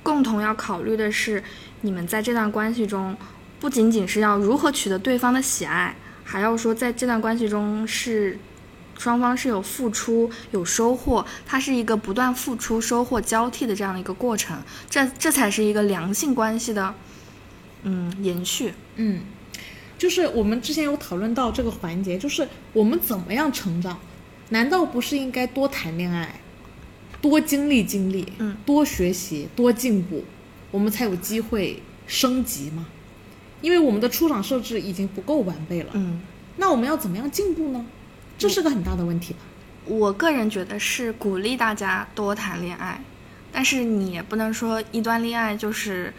[0.03, 1.43] 共同要考虑的是，
[1.83, 3.17] 你们在这段关系中
[3.59, 8.39] 不仅仅是要如何取得对方的喜爱，还要说在这段关系中是。
[8.99, 14.59] 双方是有付出有收获，它是一个不断付出、收获交替的这样的一个过程，
[14.89, 16.95] 这这才是一个良性关系的，
[17.83, 18.73] 嗯，延续。
[18.95, 19.21] 嗯，
[19.99, 23.99] 就是我们之前有讨论到这个环节，就是我们怎么样成长？
[24.49, 26.41] 难道不是应该多谈恋爱，
[27.21, 30.25] 多经历经历，嗯，多学习，多进步，
[30.71, 32.87] 我们才有机会升级吗？
[33.61, 36.21] 因为我们的出场设置已经不够完备了，嗯，
[36.57, 37.85] 那我们要怎么样进步呢？
[38.39, 39.41] 这是个很大的问题吧？
[39.87, 43.01] 我个人觉得是鼓励大家多谈恋爱，
[43.53, 46.13] 但是你也不能说一段恋爱就是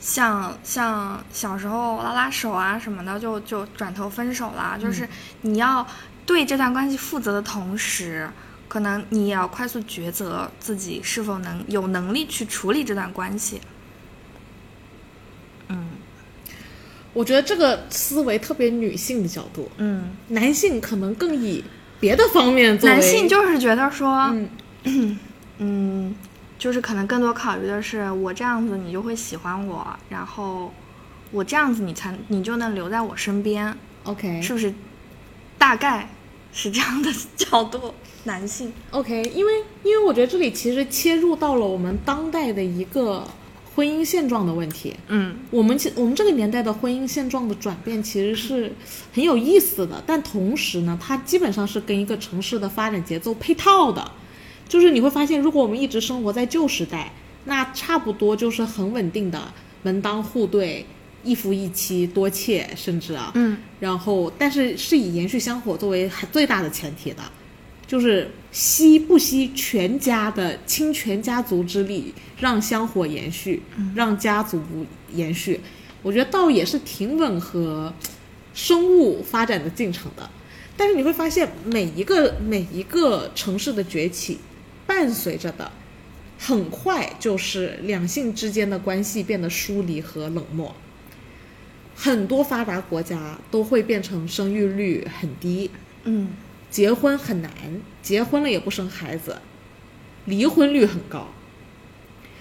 [0.00, 5.08] 像像小时候拉拉手啊什么的就就转头分手啦，就是
[5.42, 5.86] 你要
[6.26, 8.28] 对这段关系负责的同时，
[8.68, 13.60] 可能你也要快速抉择自己是否能有能力去处理这段关系。
[15.68, 15.88] 嗯
[17.12, 21.64] 我觉得这个思维特别女性的角度，嗯，男性可能更以
[21.98, 24.32] 别的方面作为男性就是觉得说，
[24.84, 25.18] 嗯。
[25.62, 26.14] 嗯，
[26.58, 30.72] 就是可能更多考虑的是，我这样子你就会喜欢我，然后
[31.30, 34.40] 我这样子你才你就能留在我身边，OK。
[34.40, 34.72] 是不是？
[35.58, 36.08] 大概
[36.52, 37.92] 是这样的角度，
[38.24, 43.22] 男性，OK，因为因为我觉得这里其实切入到了我们当代的一个
[43.74, 44.94] 婚姻现状的问题。
[45.08, 48.72] 嗯我们其我们这个年代的婚姻现状的转变其实是
[49.12, 54.10] 很有意思的，但同时呢，它基本上是跟一个城市的发展节奏配套的。
[54.68, 57.12] 就是你会发现，如果我们一直生活在旧时代，
[57.44, 59.52] 那差不多就是很稳定的
[59.82, 60.86] 门当户对、
[61.24, 67.22] 一夫一妻、多妾，甚至啊，嗯然后但是是以延续香火作为最大的前提的，
[67.90, 73.60] 就是惜不惜全家的倾全家族之力，让香火延续，
[73.96, 74.62] 让家族
[75.12, 75.60] 延续。
[76.00, 77.92] 我觉得倒也是挺吻合
[78.54, 80.30] 生物发展的进程的。
[80.76, 84.38] 但是你会发现，每一个每一个城市的崛起，
[84.86, 85.72] 伴随着的
[86.38, 90.76] 很快就是两性之间的关系变得疏离和冷漠。
[91.96, 95.72] 很多发达国家都会变成生育率很低，
[96.04, 96.30] 嗯
[96.70, 97.50] 结婚很难，
[98.02, 99.38] 结婚了也不生孩子，
[100.24, 101.28] 离婚率很高。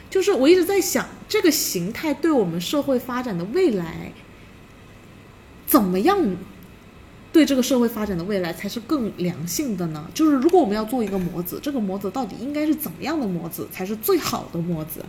[0.10, 4.12] 就是我一直在想，这个形态对我们社会发展的未来，
[5.68, 6.36] 怎么样
[7.32, 10.10] 对这个社会发展的未来才是更良性的呢？
[10.16, 15.06] 就是如果我们要做一个模子，这个模子到底应该是怎么样的模子才是最好的模子？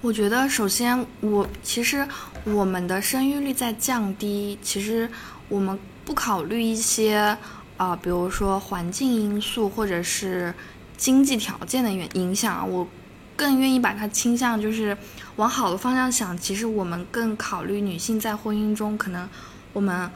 [0.00, 2.06] 我觉得，首先我其实
[2.44, 5.08] 我们的生育率在降低，其实
[5.48, 7.36] 我们不考虑一些
[7.76, 10.54] 啊、比如说环境因素或者是
[10.96, 12.88] 经济条件的影影响，我
[13.36, 14.96] 更愿意把它倾向就是
[15.36, 16.36] 往好的方向想。
[16.38, 19.28] 其实我们更考虑女性在婚姻中可能
[19.74, 20.10] 我们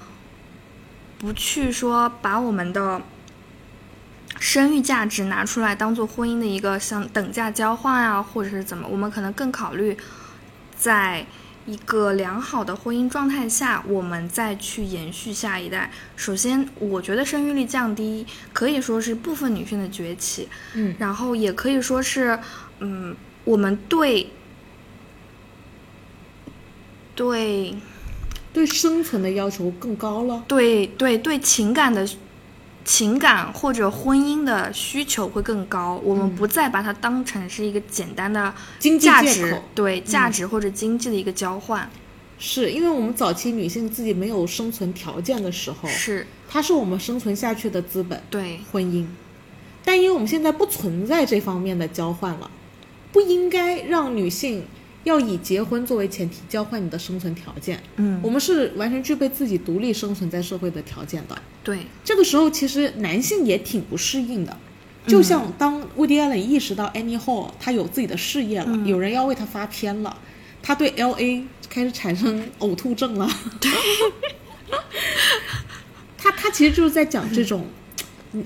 [1.19, 3.03] 不去说把我们的
[4.39, 9.95] 生育价值拿出来当做婚姻的一个像等价交换啊，或者是怎么，我们可能更考虑
[10.75, 11.27] 在
[11.71, 15.89] 一个良好的婚姻状态下，我们再去延续下一代。
[16.17, 22.37] 首先，我觉得生育率降低可以说是部分女性的崛起，嗯然后也可以说是，
[22.81, 24.31] 嗯，我们对
[27.15, 27.77] 对
[28.53, 30.43] 对生存的要求更高了。
[30.49, 32.05] 对对对情感的
[32.85, 41.89] 情感或者婚姻的需求会更高，我们不再把它当成是一个简单的经济借价值口，对价值或者经济的一个交换。
[42.39, 48.61] 是因为我们早期女性自己没有生存条件的时候，是，它是我们生存下去的资本，对。
[48.73, 49.05] 婚姻。
[49.85, 52.51] 但因为我们现在不存在这方面的交换了，
[53.13, 54.65] 不应该让女性
[55.05, 57.83] 要以结婚作为前提交换你的生存条件。
[57.97, 61.37] 嗯我们是完全具备自己独立生存在社会的条件的。
[61.65, 64.57] 对这个时候，其实男性也挺不适应的。
[65.07, 70.19] 就像当 Woody Allen 意识到 Annie Hall 他有自己的事业了，有人要为他发片了，
[70.63, 73.27] 他对 L A 开始产生呕吐症了。
[73.61, 73.71] 对，
[76.19, 77.65] 他他其实就是在讲这种，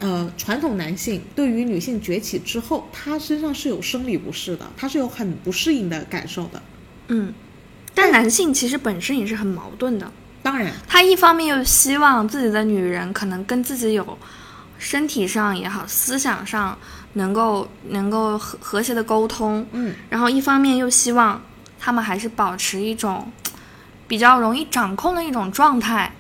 [0.01, 6.63] 呃，传统男性对于女性崛起之后，他身上是有生理不适的，他是有很不适应的感受的。
[7.09, 7.35] 嗯，
[7.95, 10.11] 但男性其实本身也是很矛盾的，
[10.43, 14.19] 当然，他一方面又希望自己的女人可能跟自己有
[14.79, 16.77] 身体上也好，思想上
[17.13, 21.41] 能够能够和和谐的沟通，嗯，然后一方面又希望
[21.79, 23.31] 他们还是保持一种
[24.09, 26.11] 比较容易掌控的一种状态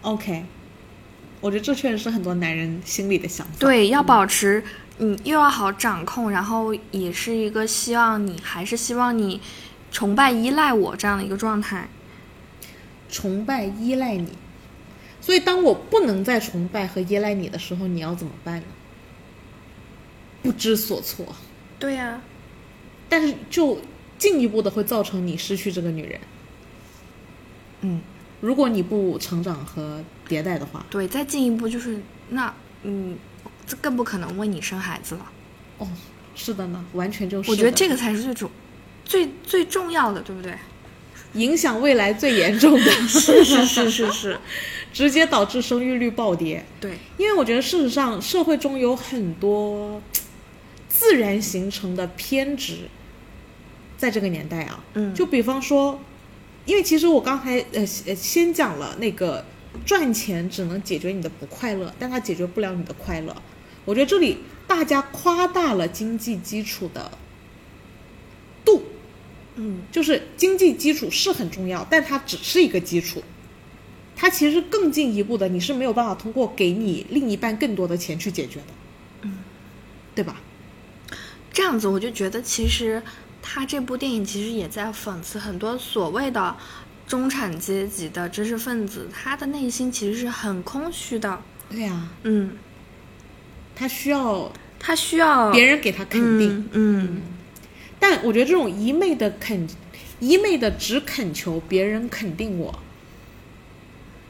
[0.00, 0.44] ，OK，
[1.44, 3.52] 我觉得这确实是很多男人心里的想法。
[3.58, 4.64] 对，要保持
[4.96, 9.38] 你又要好掌控，然后也是一个希望你还是希望你
[9.92, 11.86] 崇拜依赖我这样的一个状态。
[13.10, 14.30] 崇拜依赖你，
[15.20, 18.66] 所以当我不能再崇拜和依赖你的时候，你要怎么办呢？
[20.42, 21.26] 不知所措，
[21.78, 22.22] 对呀、
[23.06, 23.78] 但是就
[24.16, 26.20] 进一步的会造成你失去这个女人。
[27.82, 28.00] 嗯，
[28.40, 33.16] 如果你不成长和迭代的话，对，再进一步就是那嗯，
[33.66, 35.30] 这更不可能为你生孩子了。
[35.78, 35.88] 哦，
[36.34, 37.50] 是的呢，完全就是。
[37.50, 38.50] 我觉得这个才是最主、
[39.04, 40.54] 最最重要的，对不对？
[41.34, 44.38] 影响未来最严重的，是是是是是，
[44.94, 46.64] 直接导致生育率暴跌。
[46.80, 50.00] 对，因为我觉得事实上社会中有很多
[50.88, 52.88] 自然形成的偏执，
[53.96, 55.98] 在这个年代啊，嗯，就比方说，
[56.66, 59.44] 因为其实我刚才呃呃先讲了那个
[59.84, 63.34] 赚钱只能解决你的不快乐，但它解决不了你的快乐。
[63.84, 67.10] 我觉得这里大家夸大了经济基础的
[68.64, 68.82] 度，
[69.56, 73.22] 嗯，就是经济基础是很重要，但它只是一个基础。
[74.16, 78.66] 它其实更进一步的，你是没有办法通过给你另一半更多的钱去解决的，
[79.22, 79.38] 嗯，
[80.14, 80.40] 对吧？
[81.52, 83.02] 这样子我就觉得其实
[83.42, 86.56] 他这部电影其实也在讽刺很多所谓的
[87.06, 91.40] 中产阶级的知识分子，他的内心其实是很空虚的。
[91.70, 92.56] 对呀、嗯，
[93.74, 97.22] 他需要他需要别人给他肯定，嗯，嗯，
[97.98, 99.66] 但我觉得这种一昧的肯，
[100.20, 102.78] 一昧的只恳求别人肯定我，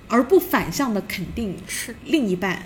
[0.08, 2.62] 而不反向的肯定是，另一半，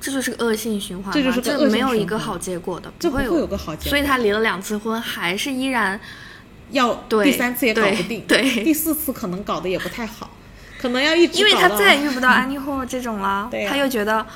[0.00, 3.90] 这就是个恶性循环，这就是没有一个好结果的，这会有个好结果。
[3.90, 5.98] 所以他离了两次婚，还是依然
[6.72, 10.30] 要对第三次也搞不定，对对第四次可能搞得也不太好，
[10.78, 14.26] 可能要一直因为他再也 遇不到安妮霍这种了，对呀他又觉得，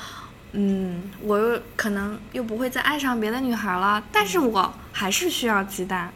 [0.53, 6.11] 嗯，我又可能又不会再爱上别的女孩了，但是我还是需要鸡蛋，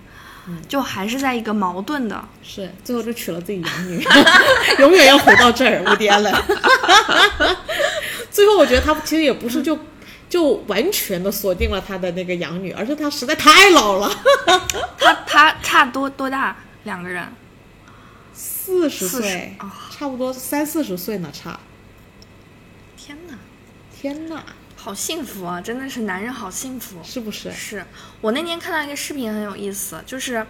[0.68, 4.04] 就还是在一个矛盾的，是最后就娶了自己养女，
[4.80, 6.32] 永远要回到这儿，无敌安了。
[8.32, 9.78] 最后我觉得他其实也不是就
[10.32, 14.10] 就完全的锁定了他的那个养女，而且他实在太老了，
[14.98, 17.28] 他他差多多大两个人？
[18.34, 21.60] 四十岁哦，差不多三四十岁呢，差。
[22.96, 23.34] 天哪，
[23.94, 24.42] 天呐，
[24.78, 25.60] 好幸福啊！
[25.60, 27.02] 真的是男人好幸福。
[27.04, 27.52] 是不是？
[27.52, 27.86] 是
[28.22, 30.48] 我那天看到一个视频很有意思，就是，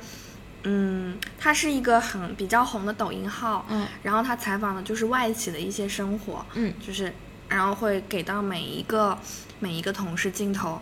[0.61, 7.11] 嗯，他是一个很比较红的抖音号，嗯然后他采访的就是外企的一些生活，嗯，就是
[7.51, 9.17] 然后会给到每一个
[9.59, 10.81] 每一个同事镜头。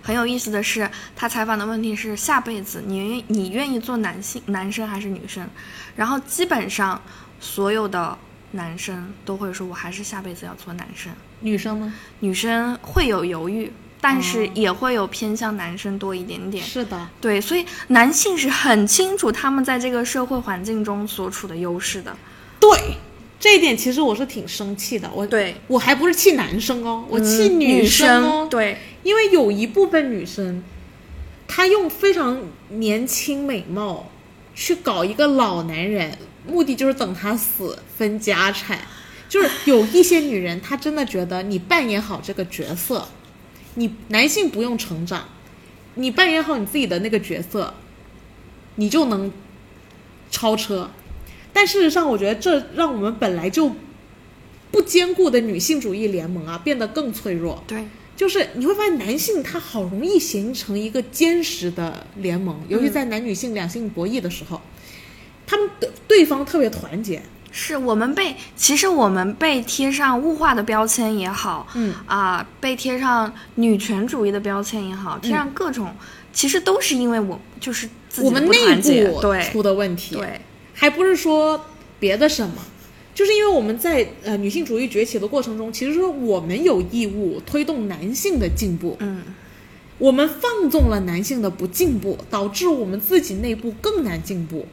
[0.00, 5.48] 很有意思的是，他采访的问题是下辈子你愿你愿意做男性男生还是女生？
[5.96, 7.00] 然后基本上
[7.40, 8.16] 所有的
[8.52, 11.10] 男生都会说，我还是下辈子要做男生。
[11.40, 11.92] 女生呢？
[12.20, 16.62] 女生会有犹豫，但是哦也会有偏向男生多一点点。
[16.62, 22.14] 是的，对，所以男性是很清楚他们在这个社会环境中所处的优势的。
[22.60, 22.96] 对，
[23.44, 25.10] 这一点其实我是挺生气的。
[25.12, 28.48] 我对，我还不是气男生哦，我气嗯女生哦。
[28.50, 30.64] 对，因为有一部分女生，
[31.46, 32.40] 她用非常
[32.70, 34.10] 年轻美貌
[34.54, 36.16] 去搞一个老男人，
[36.46, 38.78] 目的就是等他死分家产。
[39.28, 43.06] 就是有一些女人，她真的觉得你扮演好这个角色，
[43.74, 45.28] 你男性不用成长，
[45.96, 47.74] 你扮演好你自己的那个角色，
[48.76, 49.30] 你就能
[50.30, 50.88] 超车。
[51.54, 53.72] 但事实上，我觉得这让我们本来就
[54.70, 57.64] 不坚固的女性主义联盟啊，变得更脆弱。
[57.66, 64.60] 对，就是你会发现，男性他好容易形成一个坚实的联盟，尤其在男女性两性博弈的时候，
[65.46, 67.22] 他们的对方特别团结。
[67.56, 71.94] 是我们被，其实我们被贴上物化的标签也好，嗯。
[72.06, 75.94] 啊、被贴上女权主义的标签也好，贴上各种，
[76.32, 78.74] 其实都是因为我就是自己我们内，
[79.08, 79.40] 部对。
[79.44, 80.40] 出的问题，对，
[80.74, 81.64] 还不是说
[81.98, 82.56] 别的什么，
[83.14, 89.22] 就是因为我们在呃女性主义崛起的过程中，其实说我们有义务推动男性的进步，嗯，
[89.98, 94.66] 我们放纵了男性的不进步，导致我们自己内部更难进步。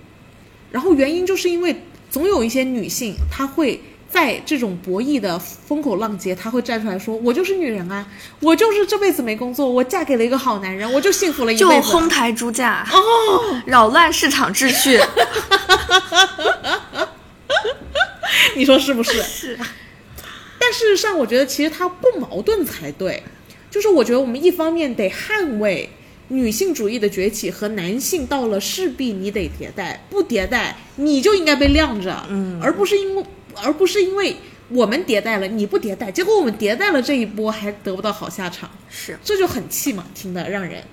[0.71, 1.75] 然后原因就是因为
[2.09, 3.79] 总有一些女性，她会
[4.11, 8.05] 在这种博弈的风口浪尖，她会站出来说：“我就是女人啊，
[8.41, 14.99] 我就是这辈子没工作，我嫁给了一个好男人，我就幸福了一就辈子。”就哄抬猪价，哦，扰乱市场秩序，
[18.57, 19.23] 你说是不是？
[19.23, 19.57] 是，
[20.59, 23.23] 但事实上，我觉得其实它不矛盾才对。
[23.69, 25.89] 就是我觉得我们一方面得捍卫
[26.27, 33.23] 女性主义的崛起和男性到了势必你得迭代，不迭代你就应该被晾着，嗯而不是因为
[33.63, 34.35] 而不是因为
[34.69, 40.83] 我们迭代了你不迭代，结果我们迭代了这一波还得不到好下场，是，这就很气嘛，听得让人。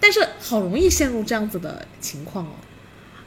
[0.00, 2.50] 但是好容易陷入这样子的情况哦。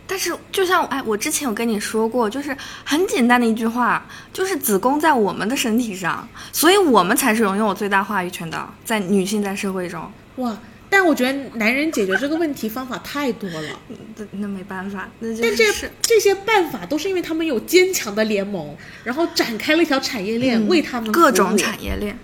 [0.08, 10.58] 但是就像哎，我之前有跟你说过，就是很简单的一句话，就是子宫在我们的身体上，所以我们才是拥有最大话语权的，在女性在社会中，哇！
[10.94, 13.80] 但我觉得男人解决这个问题方法太多了。
[14.18, 18.76] 那那没办法，那就但这是这些办法都是因为他们有坚强的联盟，
[19.06, 22.20] 然后展开了一条产业链，为他们嗯各种产业链，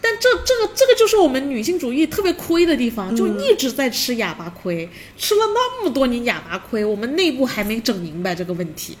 [0.00, 4.88] 但这这个这个就是我们女性主义特别亏的地嗯方，就一直在吃哑巴亏，
[5.18, 8.96] 吃了那么多年哑巴亏，我们内部还没整明白这个问题，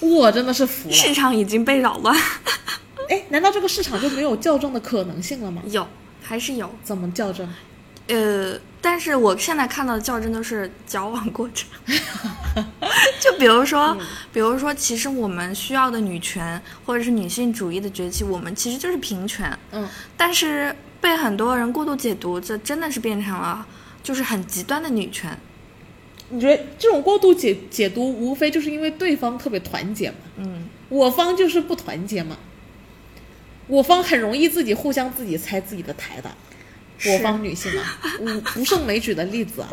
[0.00, 0.94] 我真的是服了。
[0.94, 2.16] 市场已经被扰乱，
[3.10, 5.62] 哎，难道这个市场就没有校正的可能性了吗？
[5.66, 5.86] 有
[6.22, 7.46] 还是有，怎么校正？
[8.10, 11.64] 呃，但是我现在看到的较真都是矫枉过正，
[13.20, 13.96] 就比如说，
[14.32, 23.66] 比如说，其实我们需要的女权或者是女性主义的崛起，我们其实就是平权，嗯，但是被很多人过度解读，这真的是变成了
[24.02, 25.38] 就是很极端的女权。
[26.32, 30.16] 你觉得这种过度解解读，无非就是因为对方特别团结嘛？
[30.36, 32.36] 嗯，我方就是不团结嘛，
[33.66, 36.49] 我方很容易自己互相自己拆自己的台的，是
[37.06, 39.68] 我方女性啊，无不胜枚举的例子啊。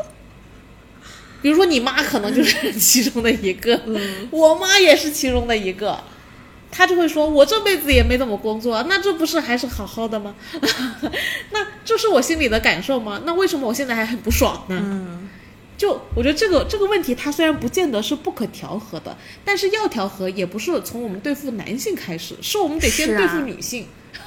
[1.41, 3.79] 比如说你妈可能就是 其中的一个，
[4.31, 5.99] 我妈也是其中的一个，
[6.71, 10.33] 她就会说：“我这辈子也没怎么工作，那这不是还是好好的吗？
[11.51, 13.21] 那这是我心里的感受吗？
[13.23, 15.29] 那为什么我现在还很不爽呢？”嗯，
[15.77, 19.15] 就我觉得这个这个问题，它虽然不见得是不可调和的，
[19.45, 23.85] 但是要调和也不是从我们对付男性开始，是我们得先对付女性。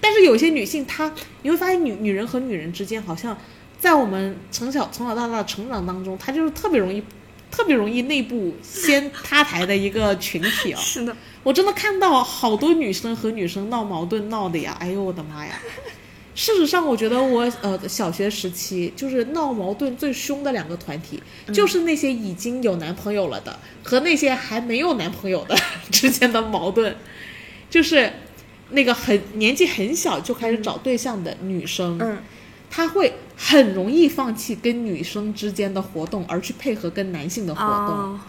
[0.00, 1.12] 但是有些女性她，
[1.42, 3.36] 你会发现女女人和女人之间，好像
[3.78, 7.02] 在我们从小从小到大的成长当中，她就是特别容易。
[7.48, 15.58] 特别容易内部先塌台的一个群体啊、 是的，我真的看到好多女生和女生闹矛盾闹的呀，哎呦我的妈呀！
[16.34, 21.22] 事实上，我觉得我呃小学时期就是闹矛盾最凶的两个团体，
[21.54, 25.56] 就是那些已经有男朋友了的和那些还没有男朋友的
[25.90, 26.94] 之间的矛盾，
[27.70, 28.12] 就是
[28.70, 32.18] 那个很年纪很小就开始找对象的女生，嗯，
[32.70, 37.70] 她会很容易放弃跟女生之间的活动，而去配合跟男性的活动。
[37.70, 38.20] 哦，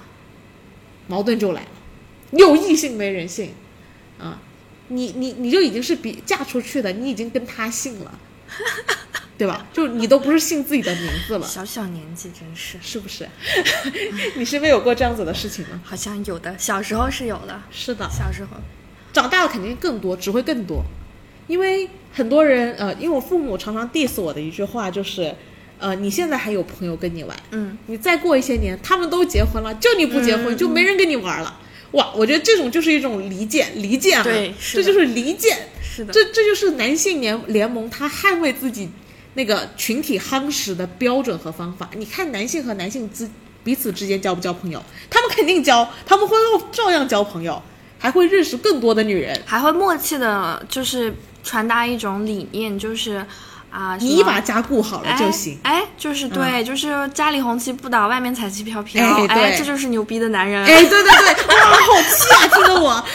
[1.07, 1.67] 矛盾就来了，
[2.31, 3.51] 有异性没人性，
[4.19, 4.39] 啊，
[4.89, 8.19] 你你你就已经是比嫁出去的，你已经跟他姓了，
[9.37, 9.65] 对吧？
[9.71, 13.27] 就你都不是姓自己的名字了，小小年纪真是，是不是？
[14.35, 15.81] 你身边有过这样子的事情吗？
[15.83, 18.57] 好像有的，小时候是有的，是的，小时候，
[19.13, 20.83] 长大了肯定更多，只会更多，
[21.47, 25.33] 因为很多人呃，因为我父母常常 diss 我的一句话就是，
[25.79, 31.59] 呃，你现在还有朋友跟你玩，嗯，你再过一些年，他们都结婚了，就你不结婚，嗯就没人跟你玩了。
[31.91, 38.89] 哇，我觉得这种就是一种离间，离间啊，对是这就是离间，是的，这这就是男性联联盟他捍卫自己
[39.35, 41.89] 那个群体夯实的标准和方法。
[41.95, 43.29] 你看男性和男性之
[43.63, 44.83] 彼此之间交不交朋友？
[45.09, 46.35] 他们肯定交，他们会
[46.73, 47.61] 照样交朋友，
[47.99, 49.39] 还会认识更多的女人。
[49.45, 53.25] 还会默契的，就是传达一种理念，就是
[53.69, 55.57] 啊，你把家顾好了就行。
[55.63, 59.03] 哎，哎就是对，就是家里红旗不倒，外面彩旗飘飘。
[59.03, 60.63] 哎对这就是牛逼的男人。
[60.63, 61.11] 哎，对对对，
[61.47, 62.47] 哇，好气啊！
[62.47, 63.05] 听得我哇，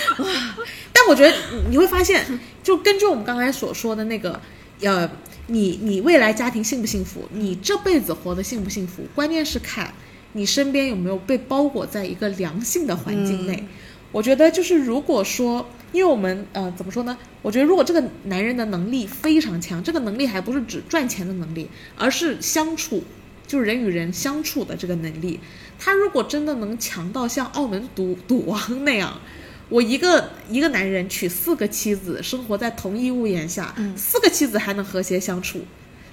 [0.92, 1.36] 但我觉得
[1.70, 4.40] 你会发现，就根据我们刚才所说的那个，
[4.82, 5.08] 呃，
[5.46, 9.92] 你你未来家庭幸不幸福，你这辈子活得幸不幸福，关键是看
[10.32, 13.66] 你身边有没有被包裹在一个良性的环境内。
[14.12, 17.16] 我觉得就是如果说，因为我们呃怎么说呢？
[17.40, 23.02] 我觉得如果这个男人的能力非常强，这个能力还不是指赚钱的能力，而是相处，
[23.46, 25.40] 就是人与人相处的这个能力。
[25.78, 29.20] 他如果真的能强到像澳门赌 赌王那样，
[29.68, 35.62] 我一个一个男人娶四个妻子，生活在同一屋檐下，四个妻子还能和谐相处，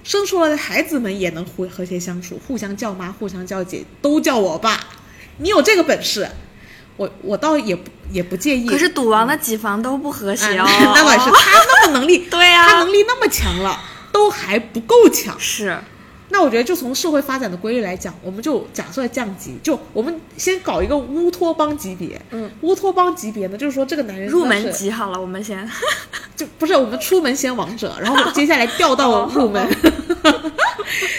[0.03, 4.79] 生出来的孩子们也能和和谐相处，互相叫妈，互相叫姐，都叫我爸。
[5.37, 6.27] 你有这个本事，
[6.99, 8.67] 我我倒也不也不介意。
[8.67, 10.65] 可是赌王的几房都不和谐哦。
[10.67, 13.79] 嗯 那倒是，他那么能力， 对呀他能力那么强了，
[14.11, 15.33] 都还不够强。
[15.39, 15.79] 是，
[16.27, 22.21] 那我觉得，就从社会发展的规律来讲，我们就假设降级，就我们先搞一个乌托邦级别。
[22.31, 25.65] 嗯，乌托邦级别呢，就是说这个男人入门级好了，我们先。
[26.35, 29.67] 就不是我们出门先王者，然后接下来调到入门，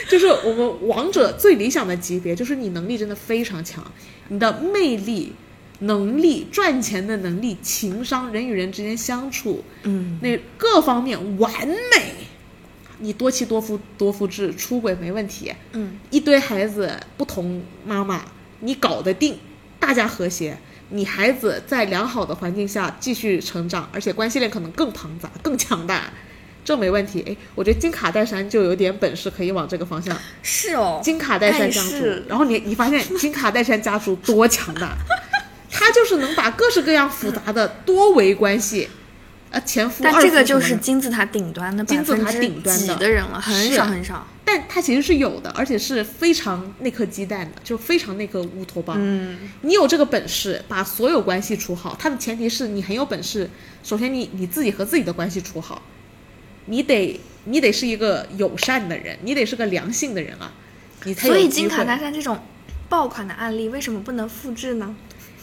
[0.08, 3.84] 就是我们王者最理想的级别，就是你能力真的非常强，
[4.28, 5.34] 你的魅力、
[5.80, 12.14] 能力、赚钱的能力、情商、人与人之间相处，嗯，那各方面完美。
[13.02, 18.22] 你多妻多夫多夫制，出轨没问题，嗯，一堆孩子不同妈妈，
[18.58, 19.38] 你搞得定，
[19.78, 20.58] 大家和谐，
[20.90, 26.12] 你孩子在良好的环境下继续成长，而且关系链可能更庞杂、更强大，
[26.62, 27.24] 这没问题。
[27.26, 30.14] 哎，我觉得金卡戴珊就有点本事可以往这个方向。
[30.42, 31.00] 是哦。
[31.02, 34.94] 金卡戴珊哎家族，然后你你发现金卡戴珊家族多强大，
[35.70, 38.88] 他就是能把各式各样复杂的多维关系，
[39.50, 44.26] 呃，前夫、但这个就是金字塔顶端的百金字塔顶端的的人了，很少很少。
[44.44, 48.96] 但他其实是有的，而且是非常那颗鸡蛋的，就非常那颗乌托邦。
[48.98, 53.48] 嗯，你有这个本事，把所有关系处好，他的前提是你很有本事。
[53.84, 55.80] 首先你，你自己和自己的关系处好，
[56.64, 60.52] 你得你得是一个友善的人，你得是个良性的人啊，
[61.04, 62.36] 你才有所以金卡会戴珊这种
[62.88, 64.96] 爆款的案例为什么不能复制呢？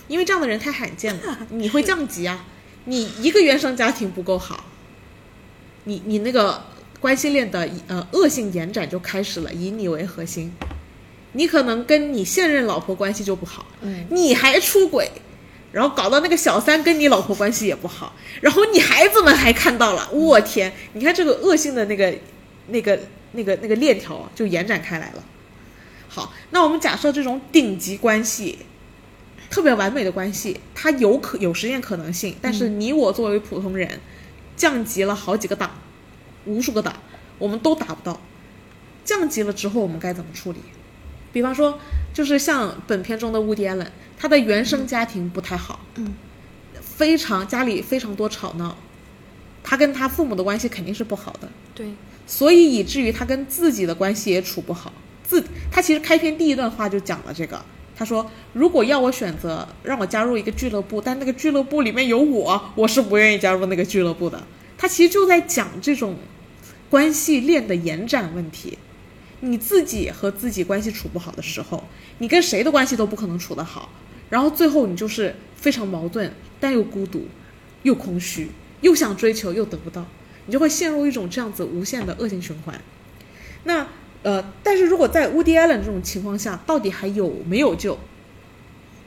[0.07, 2.45] 因为这样的人太罕见了， 你会降级啊！
[2.85, 4.65] 你一个原生家庭不够好，
[5.83, 6.63] 你你那个
[6.99, 10.53] 关系链的呃恶性延展就开始了，以你为核心，
[11.33, 15.11] 你可能跟你现任老婆关系就不好，嗯，你还出轨，
[15.73, 22.13] 然后搞到那个小三跟你老婆关系也不好，然后你孩子们还看到了，我天，你看这个恶性的那个
[22.67, 22.97] 那个
[23.33, 25.23] 那个那个链条啊就延展开来了。
[26.07, 28.57] 好，那我们假设这种顶级关系，
[29.49, 33.99] 特别完美的关系，它有可有实现可能性，但是你我作为普通人，
[34.55, 35.71] 降级了好几个档，
[36.45, 36.95] 无数个档，
[37.37, 38.19] 我们都达不到。
[39.05, 40.59] 降级了之后，我们该怎么处理？
[41.31, 41.79] 比方说，
[42.13, 46.13] 就是像本片中的乌迪艾伦，他的原生家庭不太好，嗯，
[46.81, 48.75] 非常家里非常多吵闹，
[49.63, 51.93] 他跟他父母的关系肯定是不好的，对，
[52.25, 54.91] 所以以至于他跟自己的关系也处不好。
[55.23, 57.63] 自他其实开篇第一段话就讲了这个，
[57.97, 64.41] 他说：“如果要我选择，让我加入一个俱乐部，但那个俱乐部里面有我，我是不愿意加入那个俱乐部的。”
[64.77, 66.15] 他其实就在讲这种
[66.91, 68.77] 关系链的延展问题。
[69.39, 71.83] 你自己和自己关系处不好的时候，
[72.19, 73.89] 你跟谁的关系都不可能处得好，
[74.29, 77.27] 然后最后你就是非常矛盾，但又孤独，
[77.83, 78.49] 又空虚，
[78.81, 80.05] 又想追求又得不到，
[80.45, 82.79] 你就会陷入一种这样子无限的恶性循环。
[83.63, 83.87] 那
[84.23, 87.97] 呃，但是如果在 Woody Allen 这种情况下，到底还有没有救？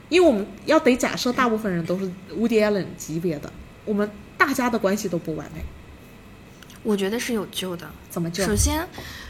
[0.09, 2.05] 因为我们要得假设大部分人都是
[2.35, 3.51] Woody Allen 级别的，
[3.85, 5.61] 我们大家的关系都不完美，
[6.83, 7.89] 我觉得是有救的。
[8.09, 8.43] 怎么救？
[8.45, 8.87] 首先，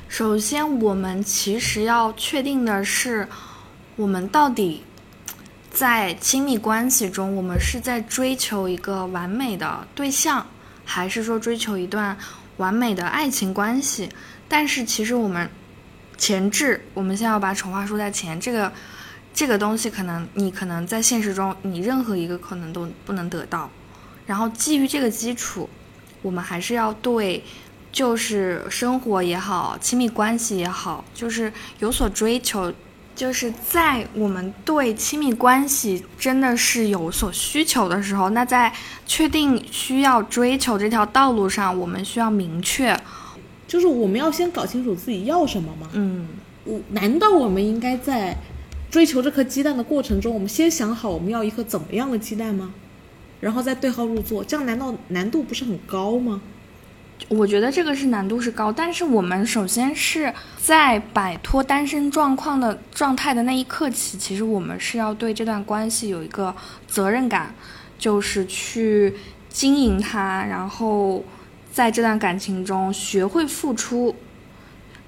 [0.08, 3.28] 首先我们其实要确定的是，
[3.96, 4.84] 我们到底
[5.70, 10.48] 在亲密关系中，我们是在追求一个完美的对象，
[10.84, 12.18] 还是说追求一段
[12.58, 14.10] 完美的爱情关系？
[14.48, 15.48] 但是其实我们
[16.22, 18.72] 前置，我们现在要把丑话说在前，这个
[19.34, 23.68] 这个东西可能你可能在现实中你任何一个可能都不能得到，
[24.28, 25.68] 然后基于这个基础，
[26.22, 27.44] 我们还是要对。
[27.94, 32.74] 就是生活也好，亲密关系也好，就是有所追求，
[33.14, 38.72] 就是在我们对亲密关系真的是有所需求的时候，那在
[39.06, 42.98] 确定需要追求这条道路上，我们需要明确，
[43.72, 45.88] 就是我们要先搞清楚自己要什么吗？
[45.94, 46.28] 嗯，
[46.66, 48.36] 我难道我们应该在
[48.90, 52.74] 追求这颗鸡蛋的过程中，我们先想好我们要一颗怎么样的鸡蛋吗？
[53.40, 56.42] 然后再对号入座，这样难道难度不是很高吗？
[57.30, 66.54] 我觉得这个是难度是高，但是我们首先是在摆脱单身状况的状态的那一刻起，其实我们是要对这段关系有一个
[66.90, 67.56] 责任感，
[67.98, 69.14] 就是去
[69.48, 71.24] 经营它，然后
[71.72, 74.14] 在这段感情中学会付出，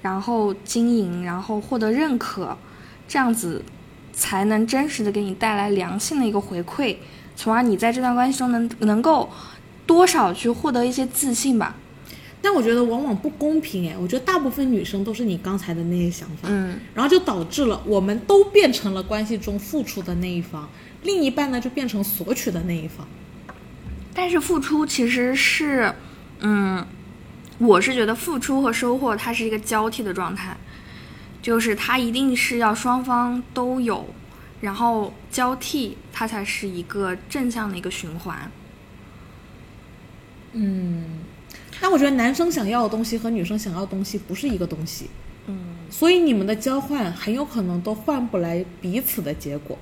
[0.00, 2.56] 然后经营，然后获得认可，
[3.06, 3.62] 这样子
[4.12, 6.96] 才能真实的给你带来良性的一个回馈，
[7.36, 9.30] 从而你在这段关系中能能够
[9.86, 11.76] 多少去获得一些自信吧。
[12.40, 20.68] 但我觉得往往不公平哎，我觉得大部分女生都是你刚才的那些想法，嗯，然后就导致了我们都变成了关系中付出的那一方，
[21.04, 23.06] 另一半呢就变成索取的那一方。
[24.12, 25.90] 但是付出其实是，
[26.46, 26.86] 嗯，
[27.56, 30.54] 我是觉得付出和收获它是一个交替的状态，
[31.40, 34.06] 就是它一定是要双方都有，
[34.60, 38.50] 然后交替，它才是一个正向的一个循环。
[40.52, 41.20] 嗯，
[41.80, 45.08] 那我觉得男生想要的东西和女生想要的东西不是一个东西，
[45.46, 49.78] 嗯，所以你们的交换很有可能都换不来彼此的结果。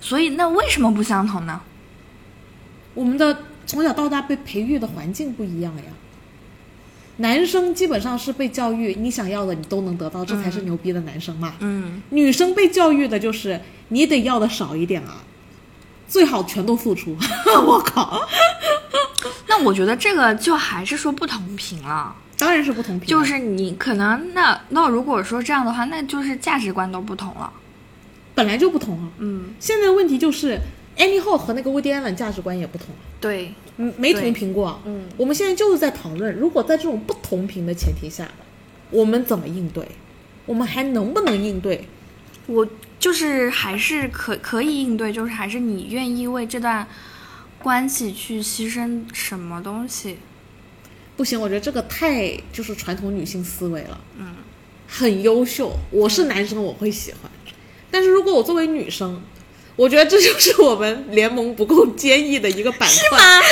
[0.00, 1.62] 所以那为什么不相同呢？
[2.94, 5.84] 我们的从小到大被培育的环境不一样呀。
[7.16, 11.54] 男生基本上是被教育，你想要的你都能得到，这才是牛逼的男生嘛。
[11.60, 13.58] 嗯，女生被教育的就是
[13.88, 15.24] 你得要的少一点啊，
[16.06, 17.16] 最好全都付出。
[17.66, 18.28] 我靠，
[19.48, 22.14] 那我觉得这个就还是说不同频了。
[22.36, 27.50] 当然是不同频，就是你可能那那如果说这样的话，那就是价值观都不同了。
[28.34, 29.08] 本来就不同了。
[29.18, 30.58] 嗯，现在问题就是
[30.96, 34.80] Hall 和那个 Woody Allen 价值观也不同啊，对，嗯，没同频过啊。
[34.84, 38.28] 嗯，我们现在就是在讨论，如果在这种不同频的前提下，
[38.90, 39.86] 我们怎么应对？
[40.44, 41.86] 我们还能不能应对？
[42.46, 42.66] 我
[42.98, 46.86] 就是还是可可以应对，就是还是你愿意为这段
[47.60, 50.18] 关系去牺牲什么东西？
[51.16, 54.00] 不行，我觉得这个太就是传统女性思维了。
[54.18, 54.34] 嗯，
[54.88, 57.30] 很优秀，我是男生我会喜欢，
[57.90, 59.22] 但是如果我作为女生，
[59.76, 63.18] 我觉得这就是我们联盟不够坚毅的一个板块。
[63.18, 63.40] 吗？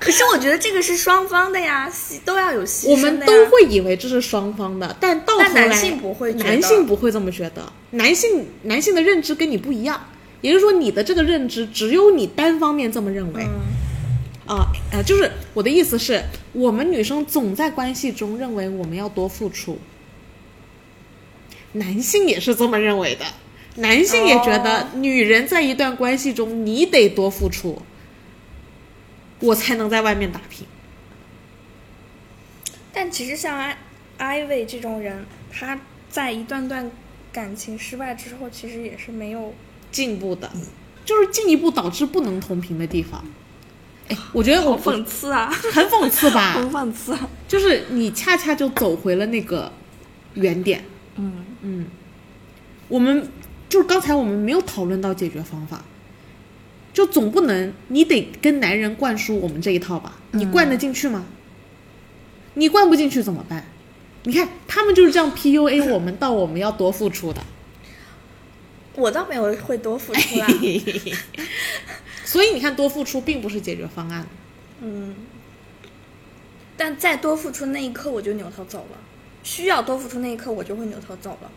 [0.00, 7.72] 可是我觉得这个是双方的呀，牺都要有牺牲的我们都会以为这是双方的，但到头来但男性不会男性不会这么觉得。
[7.92, 10.08] 男性男性的认知跟你不一样，
[10.42, 13.46] 也就是说你的这个认知只有你单方面这么认为。
[14.46, 16.22] 啊呃，就是我的意思是，
[16.52, 19.78] 我们女生总在关系中认为我们要多付出，
[21.74, 23.24] 男性也是这么认为的，
[23.76, 27.82] 男性也觉得哦女人在一段关系中你得多付出，
[29.40, 30.66] 我才能在外面打拼。
[32.92, 33.76] 但其实像艾
[34.18, 36.88] 艾薇这种人，他在一段段
[37.32, 39.52] 感情失败之后，其实也是没有
[39.90, 40.48] 进步的，
[41.04, 43.24] 就是进一步导致不能同频的地方。
[44.06, 47.18] 哎，我觉得我好讽刺啊，很讽刺吧很， 讽刺。
[47.48, 49.72] 就是你恰恰就走回了那个
[50.34, 50.84] 原点。
[51.16, 51.86] 嗯嗯，
[52.88, 53.28] 我们
[53.68, 55.84] 就是刚才我们没有讨论到解决方法，
[56.92, 60.16] 就总不能你得跟男人灌输我们这一套吧？
[60.32, 61.24] 你灌得进去吗？
[62.54, 63.66] 你灌不进去怎么办？
[64.24, 67.42] 你看他们就是这样 PUA 我们，到我们要多付出的。
[68.96, 70.48] 我倒没有会多付出啊。
[72.24, 74.26] 所以你看，多付出并不是解决方案。
[74.80, 75.14] 嗯，
[76.76, 78.98] 但在多付出那一刻，我就扭头走了。
[79.44, 81.50] 需要多付出那一刻，我就会扭头走了。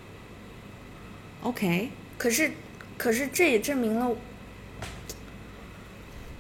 [1.41, 2.51] OK，可是，
[2.97, 4.15] 可是这也证明了，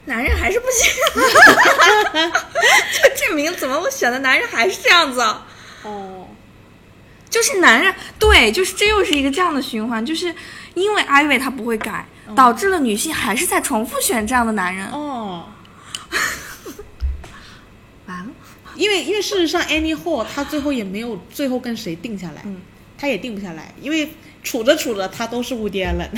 [0.05, 0.91] 男人还是不行。
[2.91, 5.21] 就证明怎么我选的男人还是这样子。
[5.83, 6.27] 哦，
[7.29, 10.33] 就是男人对，就是这又是一个这样的循环，就是
[10.73, 14.89] 因为 Ivy 她不会改，导致了女性还是在重复选这样的男人。
[14.89, 15.47] 哦，
[18.07, 18.31] 完了，
[18.77, 22.61] 因为因为事实上，Annie Hall 她最后也没有最后跟谁定下来，嗯
[22.97, 24.09] 她也定不下来，因为
[24.43, 26.09] 处着处着，他都是 Woody Allen。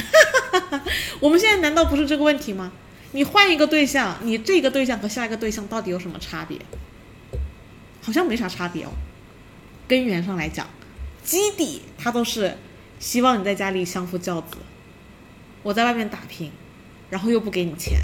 [1.19, 2.71] 我们现在难道不是这个问题吗？
[3.11, 6.59] 你换一个对象，你这个对象和下一个对象到底有什么差别？
[8.01, 8.91] 好像没啥差别哦。
[9.87, 10.67] 根源上来讲，
[11.23, 12.55] 基底他都是
[12.99, 14.57] 希望你在家里相夫教子，
[15.63, 16.51] 我在外面打拼，
[17.09, 17.99] 然后又不给你钱，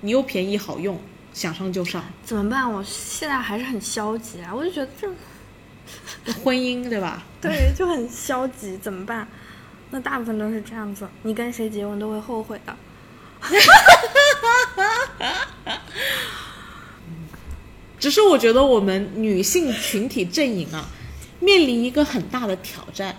[0.00, 1.00] 你又便宜好用，
[1.32, 2.70] 想上就上，怎么办？
[2.72, 7.24] 我现在还是很消极啊，我就觉得这 婚姻对吧？
[7.40, 9.26] 对就很消极，怎么办？
[9.90, 12.76] 那大部分都是这样子，你跟谁结婚都会后悔的。
[17.98, 20.88] 只是我觉得我们女性群体阵营啊，
[21.40, 23.16] 面临一个很大的挑战，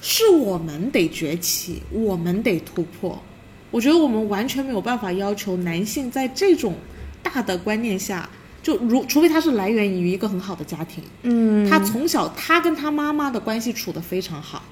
[0.00, 3.22] 是我们得崛起，我们得突破。
[3.70, 6.74] 我觉得我们完全没有办法要求男性在这种
[7.22, 8.28] 大的观念下，
[8.62, 14.62] 就如除非他是来源于一个很好的家庭，嗯，他从小他跟他妈妈的关系处得非常好，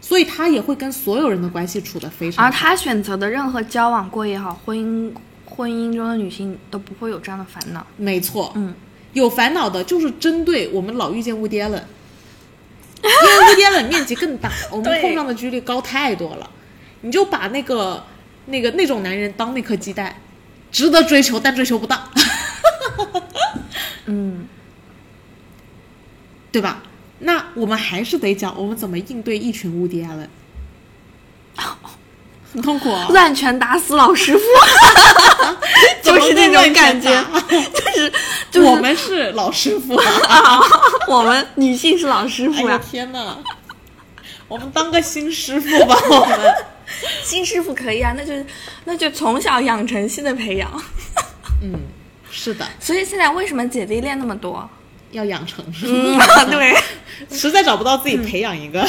[0.00, 2.48] 所以他也会跟所有人的关系处得非常好。
[2.48, 5.12] 而他选择的任何交往过也好，婚姻
[5.44, 7.86] 婚姻中的女性都不会有这样的烦恼。
[7.96, 8.74] 没错，嗯，
[9.12, 11.80] 有烦恼的就是针对我们老遇见乌迪艾伦，
[13.02, 16.50] 因为乌迪艾伦面积更大，我们碰撞的几率高太多了。
[17.04, 18.02] 你就把那个
[18.46, 20.14] 那个那种男人当那颗鸡蛋，
[20.70, 22.08] 值得追求，但追求不到，
[24.06, 24.46] 嗯，
[26.52, 26.82] 对吧？
[27.20, 30.28] 那我们还是得讲我们怎么应对一群乌迪艾伦，
[32.52, 34.44] 很痛苦啊、 乱拳打死老师傅，
[36.02, 38.12] 就是那种感觉，就是
[38.50, 40.60] 就是我们是老师傅，啊，
[41.06, 43.38] 我们女性是老师傅呀、天哪！
[44.48, 46.54] 我们当个新师傅吧，我们。
[47.22, 48.32] 新师傅可以啊，那就
[48.84, 50.70] 那就从小养成系的培养。
[51.62, 51.72] 嗯，
[52.30, 54.68] 是的，所以现在为什么姐弟恋那么多？
[55.12, 55.86] 要养成是
[56.50, 56.74] 对，
[57.30, 58.82] 实在找不到自己培养一个，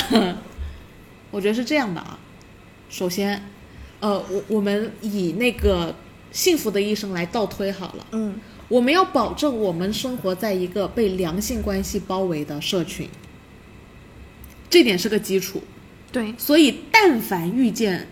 [1.32, 2.18] 我觉得是这样的啊。
[2.90, 3.44] 首先，
[4.00, 5.94] 呃，我我们以那个
[6.32, 8.40] 幸福的一生来倒推好了，嗯
[8.70, 13.10] 我们要保证我们生活在一个被良性关系包围的社群，
[14.70, 15.62] 这点是个基础。
[16.14, 18.08] 对，所以，但凡遇见，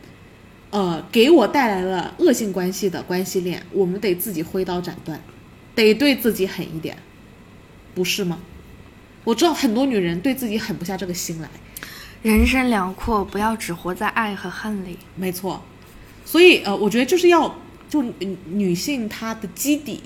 [0.72, 5.22] 呃，给我带来了恶性关系的关系链，我们得自己挥刀斩断，
[5.76, 6.98] 得对自己狠一点，
[7.94, 8.40] 不是吗？
[9.24, 11.50] 我知道很多女人对自己狠不下这个心来，
[12.24, 14.98] 人生辽阔，不要只活在爱和恨里。
[15.16, 15.62] 没错。
[16.26, 17.56] 所以，呃，我觉得就是要，
[17.88, 20.02] 就女女性她的基底，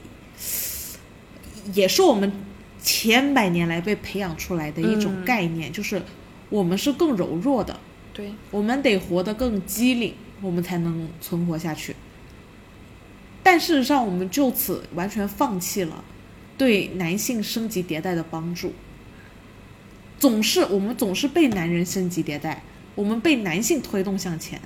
[1.74, 2.30] 也是我们
[2.84, 6.02] 千百年来被培养出来的一种嗯概念，就是
[6.50, 7.80] 我们是更柔弱的，
[8.16, 11.94] 对，我们得活得更机灵，我们才能存活下去。
[13.44, 16.02] 但事实上，我们就此完全放弃了
[16.58, 18.72] 对男性升级迭代的帮助。
[20.18, 22.64] 总是我们总是被男人升级迭代，
[22.96, 24.62] 我们被男性推动向前。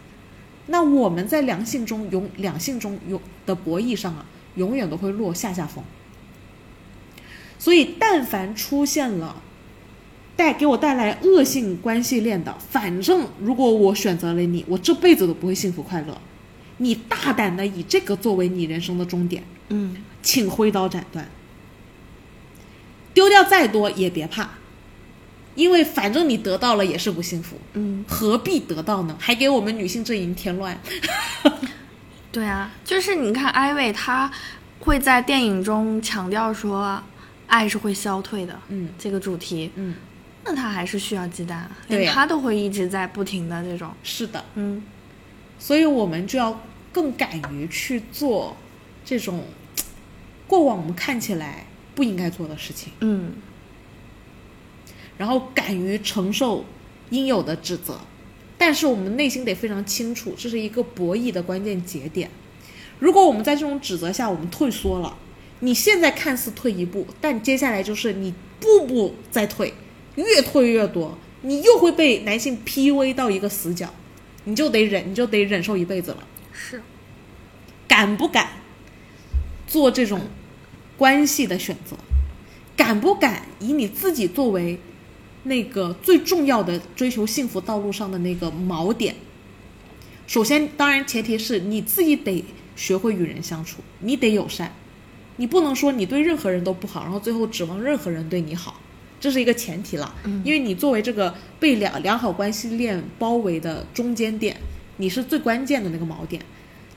[0.67, 4.23] 那我们在两性中永两性中永的博弈上啊，
[4.53, 5.83] 永远都会落下下风。
[7.57, 9.41] 所以，但凡出现了
[10.39, 16.17] 带给我带来恶性关系链的，反正如果我选择了你，我这辈子都不会幸福快乐。
[16.77, 21.29] 你大胆的以这个作为你人生的终点，嗯，请挥刀斩断。
[23.13, 24.49] 丢掉再多也别怕，
[25.55, 29.17] 因为反正你得到了也是不幸福，嗯，何必得到呢？
[29.19, 30.79] 还给我们女性阵营添乱。
[32.31, 34.31] 对啊，就是你看艾薇，她
[34.79, 37.03] 会在电影中强调说，
[37.47, 39.95] 爱是会消退的，嗯这个主题，嗯，
[40.49, 42.03] 那她还是需要鸡蛋啊，对呀。
[42.05, 44.83] 连她都会一直在不停的这种，是的，嗯，
[45.59, 46.59] 所以我们就要
[46.91, 48.57] 更敢于去做
[49.05, 49.45] 这种
[50.47, 52.91] 过往我们看起来不应该做的事情。
[53.01, 53.33] 嗯，
[55.19, 56.65] 然后敢于承受
[57.11, 57.99] 应有的指责，
[58.57, 62.31] 但是我们内心得非常清楚，这是一个博弈的关键节点。
[62.97, 65.15] 如果我们在这种指责下我们退缩了，
[65.59, 69.73] 你现在看似退一步，但接下来就是你步步在退，
[70.19, 73.93] 越退越多，你又会被男性 PUA 到一个死角，
[74.43, 76.27] 你就得忍，你就得忍受一辈子了。
[76.51, 76.81] 是，
[77.87, 78.49] 敢不敢
[79.67, 80.21] 做这种
[80.97, 81.95] 关系的选择？
[82.75, 84.79] 敢不敢以你自己作为
[85.43, 89.15] 那个最重要的追求幸福道路上的那个锚点？
[90.27, 92.43] 首先，当然前提是你自己得
[92.75, 94.73] 学会与人相处，你得友善，
[95.37, 98.79] 你不能说你对任何人都不好，然后最后指望任何人对你好，
[99.19, 100.15] 这是一个前提了。
[100.23, 104.55] 嗯因为你作为这个被良良好关系链包围的中间点，
[104.97, 106.41] 你是最关键的那个锚点。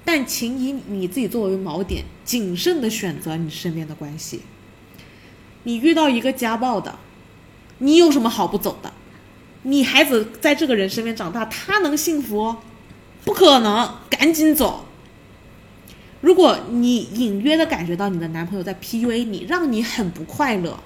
[0.04, 4.42] 但请以你自己作为锚点，谨慎的选择你身边的关系。
[5.62, 6.98] 你遇到一个家暴的，
[7.78, 8.92] 你有什么好不走的？
[9.62, 12.58] 你孩子在这个人身边长大，他能幸福哦？
[13.24, 14.86] 不可能，赶紧走。
[16.20, 20.80] 如果你隐约的感觉到你的男朋友在 PUA 你，让你很不快乐，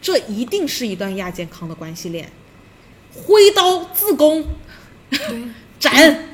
[0.00, 2.30] 这一定是一段亚健康的关系链。
[3.12, 4.44] 挥刀自宫，
[5.10, 5.44] 对，
[5.80, 6.24] 斩，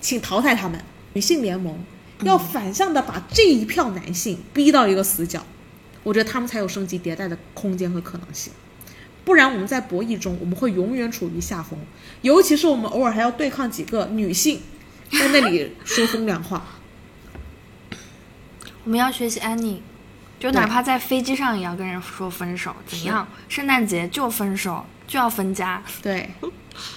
[0.00, 0.82] 请淘汰他们。
[1.14, 1.82] 女性联盟
[2.22, 5.44] 要反向的把这一票男性逼到一个死角，
[6.02, 8.52] 我觉得他们才有升级迭代的空间和可能性。
[9.24, 11.78] 不然我们在博弈中，我们会永远处于下风，
[12.20, 14.60] 尤其是我们偶尔还要对抗几个女性，
[15.10, 16.78] 在那里说风凉话。
[18.84, 19.82] 我们要学习安妮，
[20.38, 23.26] 就哪怕在飞机上也要跟人说分手，怎样？
[23.48, 25.82] 圣诞节就分手，就要分家。
[26.02, 26.28] 对，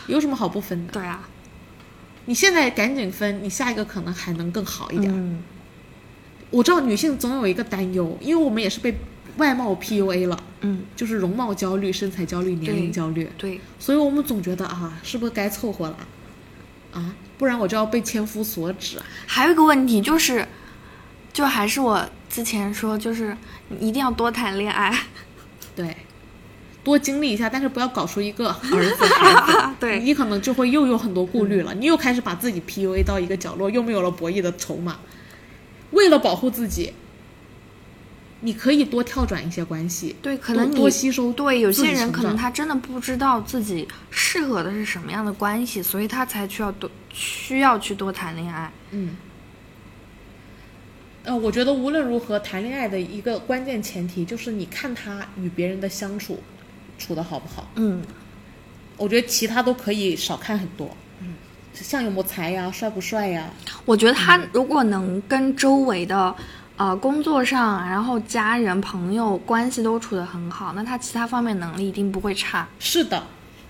[0.07, 0.93] 有什么好不分的？
[0.93, 1.27] 对啊，
[2.25, 5.09] 你现在赶紧分，你下一个可能还能更好一点。
[5.11, 5.41] 嗯，
[6.49, 8.97] 我知道女性总有一个担忧，因为我们也是被
[9.37, 15.97] 外貌 PUA 了，嗯，就是容貌焦虑、身材焦虑、年龄焦虑，对，所以我们总觉得啊，是不是该凑合了？
[16.91, 19.05] 啊，不然我就要被千夫所指啊。
[19.25, 20.45] 还有一个问题就是，
[21.31, 23.35] 就还是我之前说，就是
[23.67, 24.97] 你一定要多谈恋爱。
[25.75, 25.97] 对，
[26.83, 34.97] 多经历一下，但是不要搞出一个儿子 孩子，对你可能就会又有很多顾虑了，你又开始把自己 PUA 到一个角落，又没有了博弈的筹码。
[35.91, 36.93] 为了保护自己，
[38.41, 48.71] 你可以多跳转一些关系，对，可能多你多吸收对有些人可能他真的不知道自己适合的是什么样的关系，所以他才需要多需要去多谈恋爱。
[48.91, 49.17] 嗯，
[51.23, 56.39] 呃，我觉得无论如何，谈恋爱的一个关键前提就是你看他与别人的相处
[56.97, 57.69] 处的好不好。
[57.75, 58.01] 嗯，
[58.97, 60.89] 我觉得其他都可以少看很多，
[61.21, 61.35] 嗯，
[61.73, 63.49] 像有没有才呀，帅不帅呀，
[63.85, 66.33] 我觉得他如果能跟周围的
[66.77, 72.67] 呃工作上，然后家人朋友关系都处得很好，那他其他方面能力一定不会差。
[72.79, 73.21] 是的，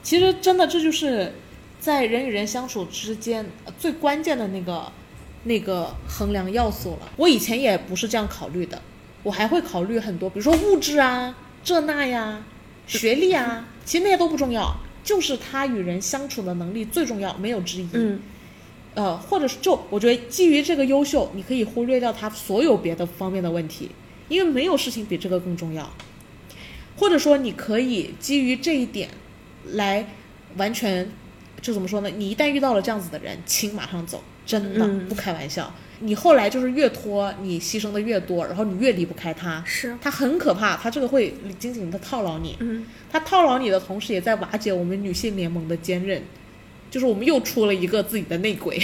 [0.04, 1.34] 其实真的这就是
[1.80, 4.92] 在人与人相处之间呃最关键的那个
[5.44, 7.10] 那个衡量要素了。
[7.16, 8.82] 我以前也不是这样考虑的，
[9.24, 12.44] 我还会考虑很多，比如说物质啊、这那呀、
[12.88, 17.90] 学历啊， 其实那些都不重要，就是他与人相处的能力最重要，没有之一。
[17.94, 18.20] 嗯，
[18.96, 23.90] 呃，或者是就我觉得基于这个优秀，你可以忽略掉他所有别的方面的问题，
[24.28, 25.90] 因为没有事情比这个更重要。
[26.98, 29.10] 或者说，你可以基于这一点
[29.64, 30.06] 来
[30.58, 31.10] 完全，
[31.62, 32.10] 就怎么说呢？
[32.10, 35.72] 你一旦遇到了这样子的人，请马上走，真的、嗯不开玩笑。
[36.00, 42.56] 你后来就是越拖，你牺牲的越多，然后你越离不开他，是，他很可怕，他这个会紧紧的套牢你。
[42.60, 46.24] 嗯，他套牢你的同时，也在瓦解我们女性联盟的坚韧，
[46.90, 48.82] 就是我们又出了一个自己的内鬼，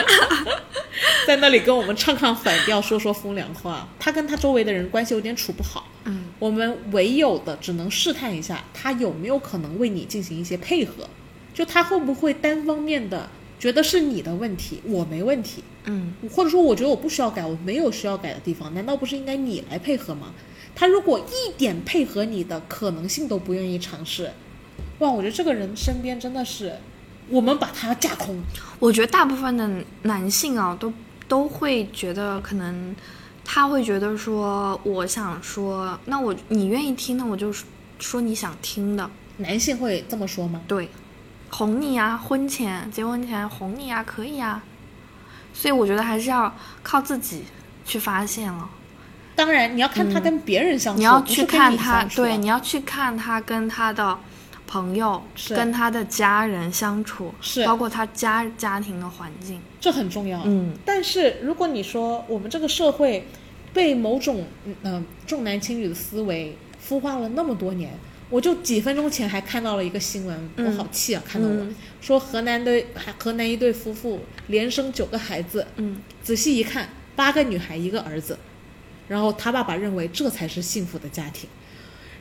[1.26, 3.86] 在那里跟我们唱唱反调，说说风凉话。
[3.98, 11.08] 他跟他周围的人关系有点处不好，嗯，我们唯有的只能试探一下，他有没有可能为你进行一些配合，
[11.52, 13.28] 就他会不会单方面的
[13.62, 20.32] 觉得是你的问题，我没问题，嗯，或者说我觉得我不需要改，我没有需要改的地方，难道不是应该你来配合吗？
[20.74, 24.32] 他如果一点配合你的可能性都不愿意尝试，
[24.98, 26.72] 哇，我觉得这个人身边真的是，
[27.28, 28.42] 我们把他架空。
[28.80, 29.70] 我觉得大部分的
[30.02, 30.92] 男性啊，都
[31.28, 32.96] 都会觉得可能
[33.44, 37.54] 他会觉得说，我想说，那我你愿意听，那我就
[38.00, 40.60] 说你想听的，男性会这么说吗？
[40.66, 40.88] 对，
[41.54, 44.62] 哄你啊，婚前结婚前哄你啊，可以啊，
[45.52, 47.44] 所以我觉得还是要靠自己
[47.84, 48.68] 去发现了。
[49.36, 54.18] 当然，你要看他跟别人相处，嗯你要去看他，对，你要去看他跟他的
[54.66, 59.60] 朋友、跟他的家人相处，是包括他家家庭的环境。
[59.80, 60.40] 这很重要。
[60.44, 63.26] 嗯，但是如果你说我们这个社会
[63.72, 67.98] 被某种嗯、呃重男轻女的思维孵化了那么多年，
[68.32, 70.64] 我就几分钟前还看到了一个新闻，嗯。
[70.64, 71.22] 我好气啊！
[71.28, 71.74] 看到我、嗯。
[72.00, 72.82] 说河南的
[73.18, 78.38] 河南一对夫妇连生九个孩子，嗯，仔细一看，八个女孩一个儿子，
[79.06, 81.46] 然后他爸爸认为这才是幸福的家庭。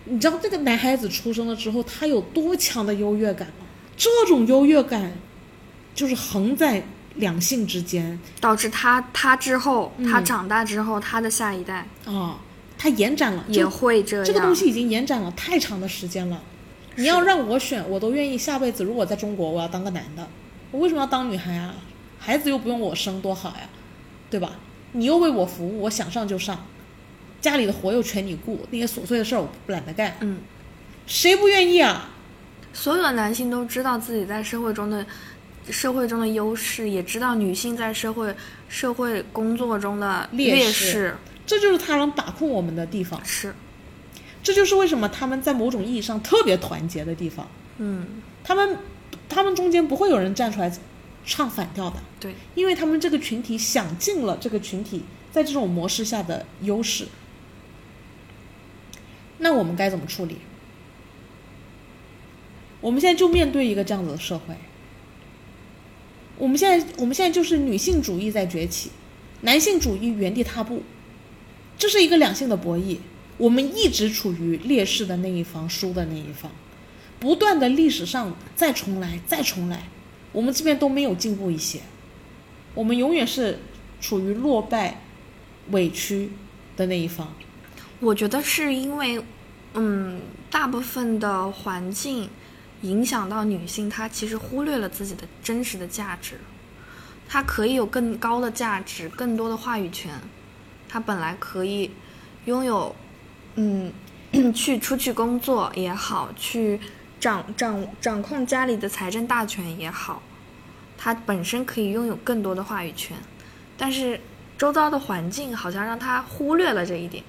[0.03, 3.65] 你知道这个男孩子出生了之后，他有多强的优越感吗？
[3.95, 5.13] 这种优越感
[5.95, 6.83] 就是横在
[7.15, 8.19] 两性之间。
[8.41, 10.11] 导致他他之后，嗯。
[10.11, 11.87] 他长大之后，他的下一代。
[12.05, 12.37] 啊，
[12.81, 14.25] 它延展了，也会这样。
[14.25, 16.41] 这个东西已经延展了太长的时间了。
[16.95, 20.27] 你要让我选，我都愿意下辈子如果在中国，我要当个男的，
[20.71, 21.75] 我为什么要当女孩啊？
[22.17, 23.69] 孩子又不用我生，多好呀，
[24.31, 24.53] 对吧？
[24.93, 26.65] 你又为我服务，我想上就上，
[27.39, 30.39] 家里的活又全你顾，那些琐碎的事儿我不懒得干，嗯，
[31.05, 32.09] 谁不愿意啊？
[32.73, 35.05] 所有的男性都知道自己在社会中的
[35.69, 38.35] 社会中的优势，也知道女性在社会
[38.67, 41.15] 社会工作中的劣势。
[41.51, 43.53] 这就是他能把控我们的地方，是，
[44.41, 47.45] 这就是为什么他们在某种意义上特别团结的地方。
[47.77, 48.07] 嗯，
[48.41, 48.77] 他们
[49.27, 50.71] 他们中间不会有人站出来
[51.25, 57.05] 唱反调的，对，因为他们这个群体想尽了这个群体在这种模式下的优势。
[59.39, 60.37] 那我们该怎么处理？
[62.79, 64.55] 我们现在就面对一个这样子的社会。
[66.37, 68.89] 我们现在，我们现在就是女性主义在崛起，
[69.41, 70.81] 男性主义原地踏步，
[71.81, 72.99] 这是一个两性的博弈。
[73.39, 76.51] 我们一直处于劣势的那一方，输的那一方，
[77.19, 79.87] 不断的历史上再重来，再重来，
[80.31, 81.79] 我们这边都没有进步一些，
[82.75, 83.57] 我们永远是
[83.99, 85.01] 处于落败、
[85.71, 86.29] 委屈
[86.77, 87.33] 的那一方。
[87.99, 89.19] 我觉得是因为，
[89.73, 90.21] 嗯，
[90.51, 92.29] 大部分的环境
[92.83, 96.35] 影响到女性，她其实忽略了自己的真实的价值。
[97.27, 100.11] 她可以有更高的价值，更多的话语权。
[100.91, 101.89] 她本来可以
[102.45, 102.93] 拥有，
[103.55, 103.93] 嗯，
[104.53, 106.77] 去出去工作也好，去
[107.17, 110.21] 掌掌掌控家里的财政大权也好，
[110.97, 113.15] 他本身可以拥有更多的话语权，
[113.77, 114.19] 但是
[114.57, 117.23] 周遭的环境好像让他忽略了这一点。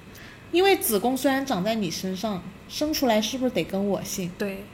[0.51, 4.29] 因为子宫虽然长在你身上，生出来是不是得跟我姓？
[4.37, 4.65] 对，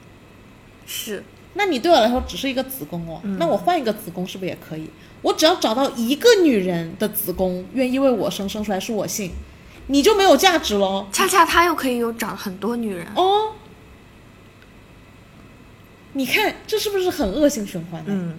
[0.84, 1.22] 是。
[1.54, 4.88] 那你对我来说只是一个子宫哦，那我换一个子宫是不是也可以？
[5.22, 9.32] 我只要找到一个女人的子宫愿意为我生，生出来是我姓，
[9.88, 11.06] 你就没有价值喽。
[11.12, 13.52] 恰恰他又可以有找很多女人哦。
[16.12, 18.08] 你看这是不是很恶性循环呢？
[18.08, 18.38] 嗯，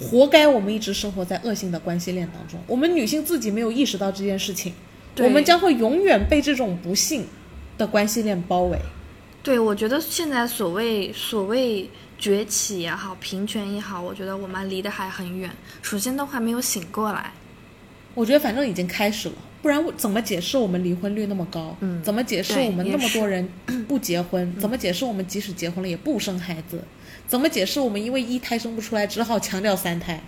[0.00, 2.58] 活该我们一直生活在恶性的关系链当中。
[2.66, 4.72] 我们女性自己没有意识到这件事情，
[5.18, 7.26] 我们将会永远被这种不幸
[7.78, 8.78] 的关系链包围。
[9.42, 15.50] 对，我觉得现在所谓所谓崛起也好，平权也好，我觉得我们离得还很远。
[15.82, 17.32] 首先都还没有醒过来。
[18.14, 21.76] 我觉得反正已经开始了，不然我怎么解释我们离婚率那么高？
[21.80, 23.48] 嗯，怎么解释我们那么多人
[23.88, 24.54] 不结婚？
[24.60, 26.84] 怎么解释我们即使结婚了也不生孩子？
[27.26, 30.22] 怎么解释我们因为一胎生不出来，只好强调三胎？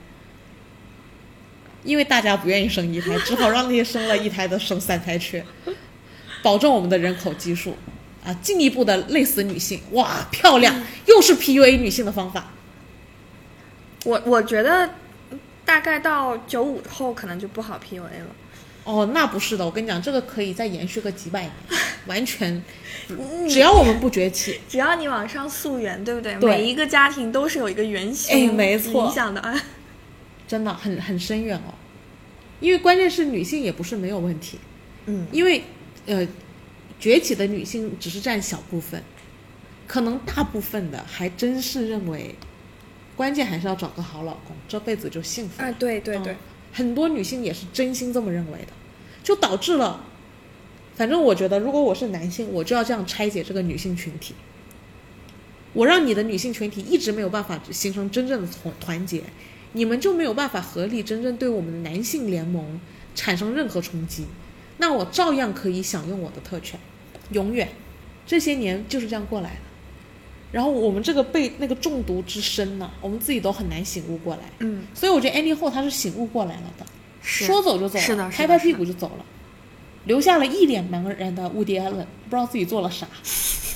[1.85, 5.45] 因为大家不愿意生一胎，只好让那些生了一胎的生三胎去，
[6.43, 7.77] 保证我们的人口基数。
[8.25, 10.75] 啊，进一步的累死女性，哇，漂亮，
[11.07, 12.53] 又是 PUA 女性的方法。
[14.05, 14.91] 我我觉得
[15.65, 18.27] 大概到九五后可能就不好 PUA 了。
[18.85, 21.53] 哦，那不是的，我跟你讲，这个可以再延续个几百年，
[22.07, 22.63] 完全，
[23.49, 26.35] 只要我们不崛起，只要你往上溯源，对不对？
[26.37, 29.59] 对每一个家庭都是有一个原型，哎没错影响的啊。
[30.49, 31.75] 真的很很深远哦。
[32.61, 34.59] 因为关键是女性也不是没有问题，
[35.07, 35.63] 嗯，因为
[36.07, 36.27] 呃。
[36.99, 39.03] 崛起的女性只是占小部分，
[39.87, 42.35] 可能大部分的还真是认为，
[43.17, 46.37] 关键还是要找个好老公，这辈子就幸福对对对，嗯
[46.73, 48.73] 很多女性也是真心这么认为的，
[49.23, 50.05] 就导致了，
[50.97, 54.35] 反正我觉得，如果我是男性，我就要这样拆解这个女性群体。
[55.73, 59.23] 我让你的女性群体一直没有办法形成真正的团团结，
[59.73, 62.81] 你们就没有办法合力真正对我们的男性联盟
[63.15, 64.25] 产生任何冲击，
[64.79, 66.79] 那我照样可以享用我的特权，
[67.31, 67.69] 永远。
[68.27, 69.61] 这些年就是这样过来的。
[70.53, 74.43] 然后我们这个被那个中毒之深呢，我们自己都很难醒悟过来。
[74.61, 76.87] 嗯，所以我觉得 Annie 后她是醒悟过来了的，
[77.23, 79.25] 是说走就走了，是的是的拍拍屁股就走了，
[80.05, 83.09] 留下了一脸茫然的 Woody Allen，不知道自己做了啥。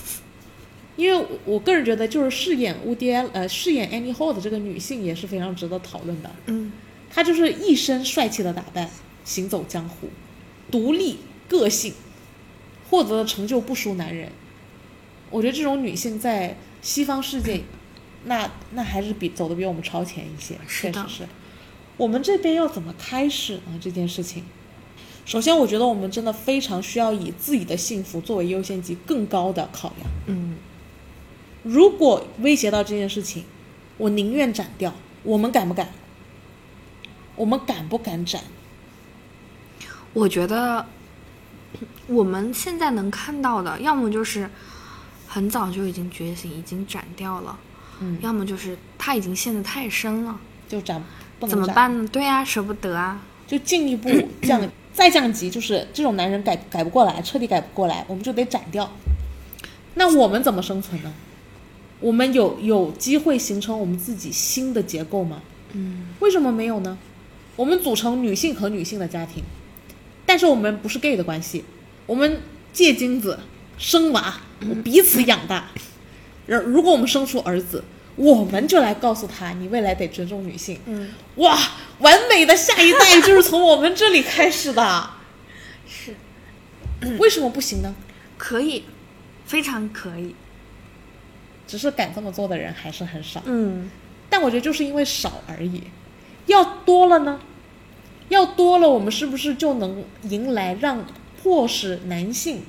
[0.94, 6.30] 因为我个人觉得，就是饰演 Woody Allen 呃饰演 Annie Hall 的这个女性也是非常值得讨论的。
[6.46, 6.72] 嗯，
[7.11, 8.88] 她就是一身帅气的打扮，
[9.24, 10.09] 行走江湖，
[10.71, 11.95] 独立个性，
[12.91, 14.31] 获得的成就不输男人。
[15.31, 17.62] 我觉得这种女性在西方世界，
[18.25, 21.29] 那那还是比走的比我们超前一些，确实是。
[21.97, 23.79] 我们这边要怎么开始呢？
[23.81, 24.45] 这件事情，
[25.25, 30.09] 首先我觉得我们真的非常需要以自己的幸福作为优先级更高的考量。
[30.27, 30.57] 嗯，
[31.62, 33.45] 如果威胁到这件事情，
[33.97, 34.95] 我宁愿斩掉。
[35.25, 35.89] 我们敢不敢？
[37.35, 38.43] 我们敢不敢斩？
[40.13, 40.85] 我觉得
[42.07, 44.49] 我们现在能看到的，要么就是
[45.27, 47.59] 很早就已经觉醒，已经斩掉了，
[48.01, 50.39] 嗯，要么就是他已经陷得太深了，
[50.69, 51.03] 就斩，
[51.39, 51.67] 不能怎么？
[51.75, 52.09] 办呢？
[52.11, 53.21] 对呀、舍不得啊。
[53.47, 54.11] 就进一步
[54.43, 54.61] 降，
[54.93, 58.91] 再降级，就是这种男人改改不过来，彻底改不过来，我们就得斩掉。
[59.95, 61.13] 那我们怎么生存呢？
[62.01, 65.43] 我们有有机会形成我们自己新的结构吗？
[65.73, 66.99] 嗯，为什么没有呢？
[67.57, 69.43] 我们组成女性和女性的家庭，
[70.29, 71.64] 但是我们不是 gay 的关系，
[72.05, 73.41] 我们借精子
[73.79, 74.43] 生娃，
[74.85, 75.68] 彼此养大。
[76.47, 77.83] 然如果我们生出儿子，
[78.14, 80.79] 我们就来告诉他，你未来得尊重女性。
[80.85, 81.59] 嗯，哇，
[82.01, 85.11] 完美的下一代就是从我们这里开始的。
[85.89, 86.14] 是
[87.18, 87.95] 为什么不行呢？
[88.37, 88.85] 可以，
[89.47, 90.35] 非常可以。
[91.66, 93.43] 只是敢这么做的人还是很少。
[93.47, 93.91] 嗯，
[94.29, 95.85] 但我觉得就是因为少而已。
[96.45, 97.41] 要多了呢？
[98.29, 101.05] 要多了，我们是不是就能迎来让
[101.43, 102.62] 迫使男性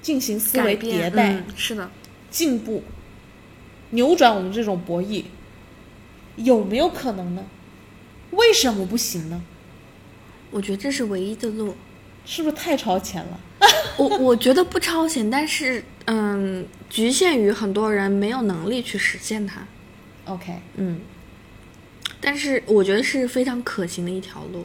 [0.00, 1.90] 进行思维迭代、嗯是的，
[2.30, 2.82] 进步，
[3.90, 5.24] 扭转我们这种博弈？
[6.36, 7.44] 有没有可能呢？
[8.30, 9.42] 为什么不行呢？
[10.50, 11.74] 我觉得这是唯一的路。
[12.24, 13.40] 是不是太超前了？
[13.98, 19.66] 我我觉得不超前，但是嗯，局限于很多人没有能力去实现它。
[20.26, 21.00] OK，嗯，
[22.20, 24.64] 但是我觉得是非常可行的一条路。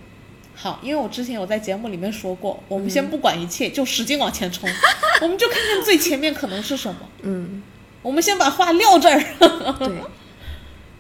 [0.60, 4.68] 好，因为我之前有在节目里面说过，我们先不管一切，就使劲往前冲，
[5.22, 7.02] 我们就看看最前面可能是什么。
[7.22, 7.62] 嗯，
[8.02, 9.24] 我们先把话撂这儿，
[9.78, 10.02] 对，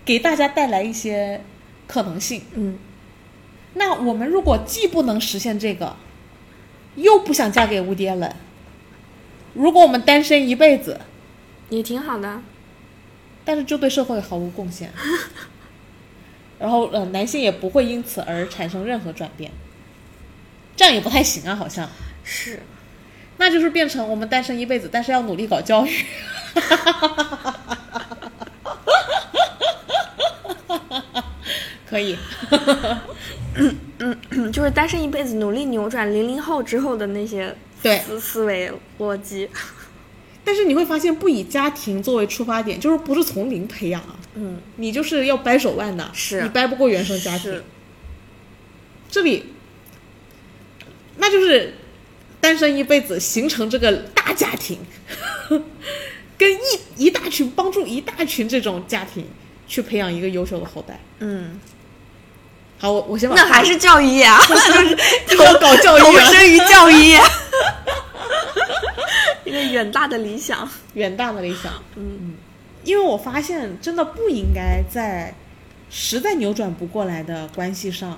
[0.05, 1.43] 给大家带来一些
[1.87, 2.43] 可能性。
[2.53, 2.77] 嗯
[3.73, 5.95] 那我们如果既不能实现这个，
[6.95, 8.35] 又不想嫁给无爹了，
[9.53, 10.99] 如果我们单身一辈子，
[11.69, 12.41] 也挺好的。
[13.43, 14.91] 但是就对社会毫无贡献，
[16.59, 19.51] 然后呃，男性也不会因此而产生任何转变，
[20.75, 21.89] 这样也不太行啊，好像。
[22.23, 22.61] 是，
[23.37, 26.05] 那就是变成我们单身一辈子，但是要努力搞教育。
[31.89, 32.17] 可以，
[33.99, 39.49] 嗯，就是单身一辈子，努力扭转零零后之后的那些对思思维逻辑。
[40.43, 46.43] 但是你会发现，不以家庭作为出发点，就是不是从零培养啊，嗯，你就是要掰手腕的，是。
[46.43, 47.59] 你掰不过原生家庭。
[49.09, 49.45] 这里，
[51.15, 51.73] 那就是
[52.39, 54.77] 单身一辈子形成这个大家庭，
[56.37, 59.25] 跟一一大群帮助一大群这种家庭
[59.67, 60.99] 去培养一个优秀的后代。
[61.19, 61.59] 嗯，
[62.77, 64.37] 好，我我先把那还是教育业啊，
[65.25, 66.93] 就是要搞教育投啊， 身于教育。
[67.07, 67.19] 业，
[69.45, 70.69] 一个远大的理想。
[70.93, 71.73] 远大的理想。
[71.95, 72.35] 嗯
[72.87, 75.33] 因为我发现真的不应该在
[75.89, 78.17] 实在扭转不过来的关系上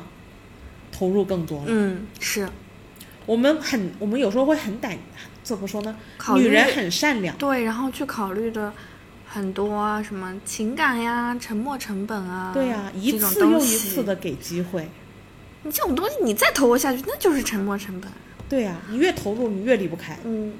[0.91, 1.65] 投入更多了。
[1.70, 2.47] 嗯，是
[3.26, 4.95] 我们很，我们有时候会很胆，
[5.41, 5.95] 怎么说呢？
[6.20, 8.72] 考女人很善良，对，然后去考虑的
[9.26, 14.88] 很多啊，什么情感呀、沉没成本啊，对呀、一次又一次的给机会。
[15.63, 18.11] 你这种东西你再投入下去，那就是沉没成本。
[18.47, 20.53] 对呀、你越投入，你越离不开，嗯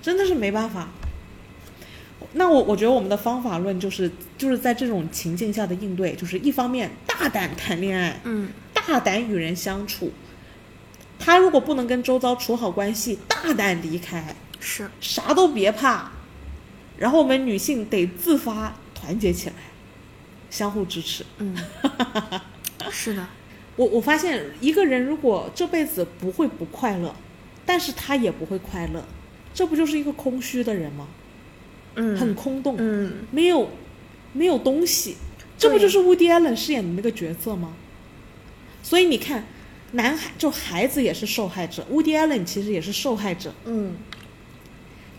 [0.00, 0.88] 真的是没办法。
[2.32, 10.12] 那我我觉得我们的方法论就是就是在这种情境下的应对，就是一方面大胆谈恋爱，嗯大胆与人相处。
[11.18, 16.12] 他如果不能跟周遭处好关系，大胆离开，是啥都别怕。
[16.96, 19.56] 然后我们女性得自发团结起来，
[20.50, 21.24] 相互支持。
[21.38, 21.56] 嗯
[22.90, 23.26] 是的，
[23.76, 27.14] 我我发现一个人如果这辈子不会不快乐，
[27.66, 29.04] 但是他也不会快乐，
[29.52, 31.08] 这不就是一个空虚的人吗？
[31.94, 32.16] 嗯。
[32.16, 33.24] 很空洞，嗯。
[33.30, 33.70] 没有
[34.32, 35.16] 没有东西，
[35.58, 37.72] 这不就是乌迪艾伦饰演的那个角色吗？
[38.82, 39.44] 所以你看，
[39.92, 43.94] 男孩就孩子也是受害者，乌迪艾伦其实也是受害者，嗯。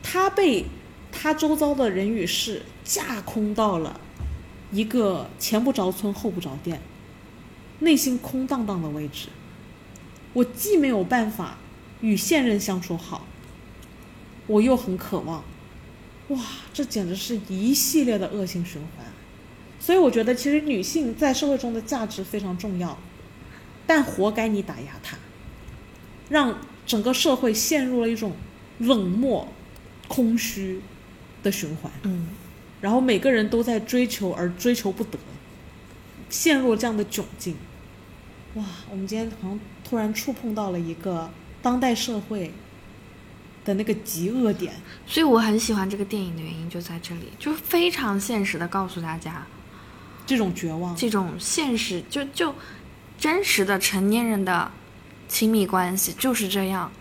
[0.03, 0.65] 他被
[1.11, 3.99] 他周遭的人与事架空到了
[4.71, 6.81] 一个前不着村后不着店，
[7.79, 9.27] 内心空荡荡的位置。
[10.33, 11.57] 我既没有办法
[12.01, 13.27] 与现任相处好，
[14.47, 15.43] 我又很渴望，
[16.33, 16.39] 哇，
[16.73, 19.05] 这简直是一系列的恶性循环。
[19.79, 22.97] 所以我觉得，其实女性在社会中的价值非常重要，
[23.87, 25.17] 但活该你打压她，
[26.29, 28.33] 让整个社会陷入了一种
[28.79, 29.47] 冷漠、
[30.07, 30.81] 空虚
[31.41, 31.91] 的循环。
[32.03, 32.27] 嗯
[32.79, 35.19] 然后每个人都在追求而追求不得，
[36.29, 37.55] 陷入了这样的窘境。
[38.55, 41.29] 哇，我们今天好像突然触碰到了一个
[41.61, 42.51] 当代社会
[43.63, 44.73] 的那个极恶点。
[45.05, 49.45] 所以我很喜欢这个电影的原因就在这里，就非常现实的告诉大家，
[50.25, 52.55] 这种绝望，这种现实就就
[53.17, 54.71] 真实的成年人的
[55.27, 56.91] 亲密关系就是这样，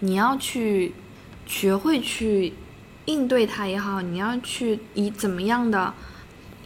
[0.00, 0.92] 你要去
[1.46, 2.54] 学会去
[3.06, 5.94] 应对它也好，你要去以怎么样的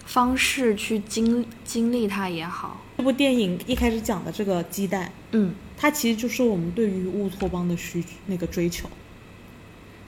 [0.05, 8.88] 方式去经经历它也好，这部电影一开始讲的这个鸡蛋，嗯它其实就是我们对于乌托邦的需那个追求。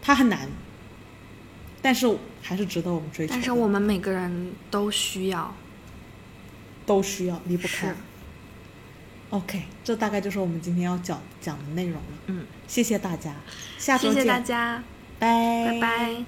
[0.00, 0.48] 它很难，
[1.82, 2.06] 但是
[2.40, 3.32] 还是值得我们追求。
[3.32, 5.52] 但是我们每个人都需要，
[6.86, 7.92] 都需要离不开。
[9.30, 12.18] OK，这大概就是我们今天要讲讲的内容了。
[12.26, 13.34] 嗯，谢谢大家，
[13.76, 14.80] 下周见，谢谢大家，
[15.18, 16.24] 拜拜拜。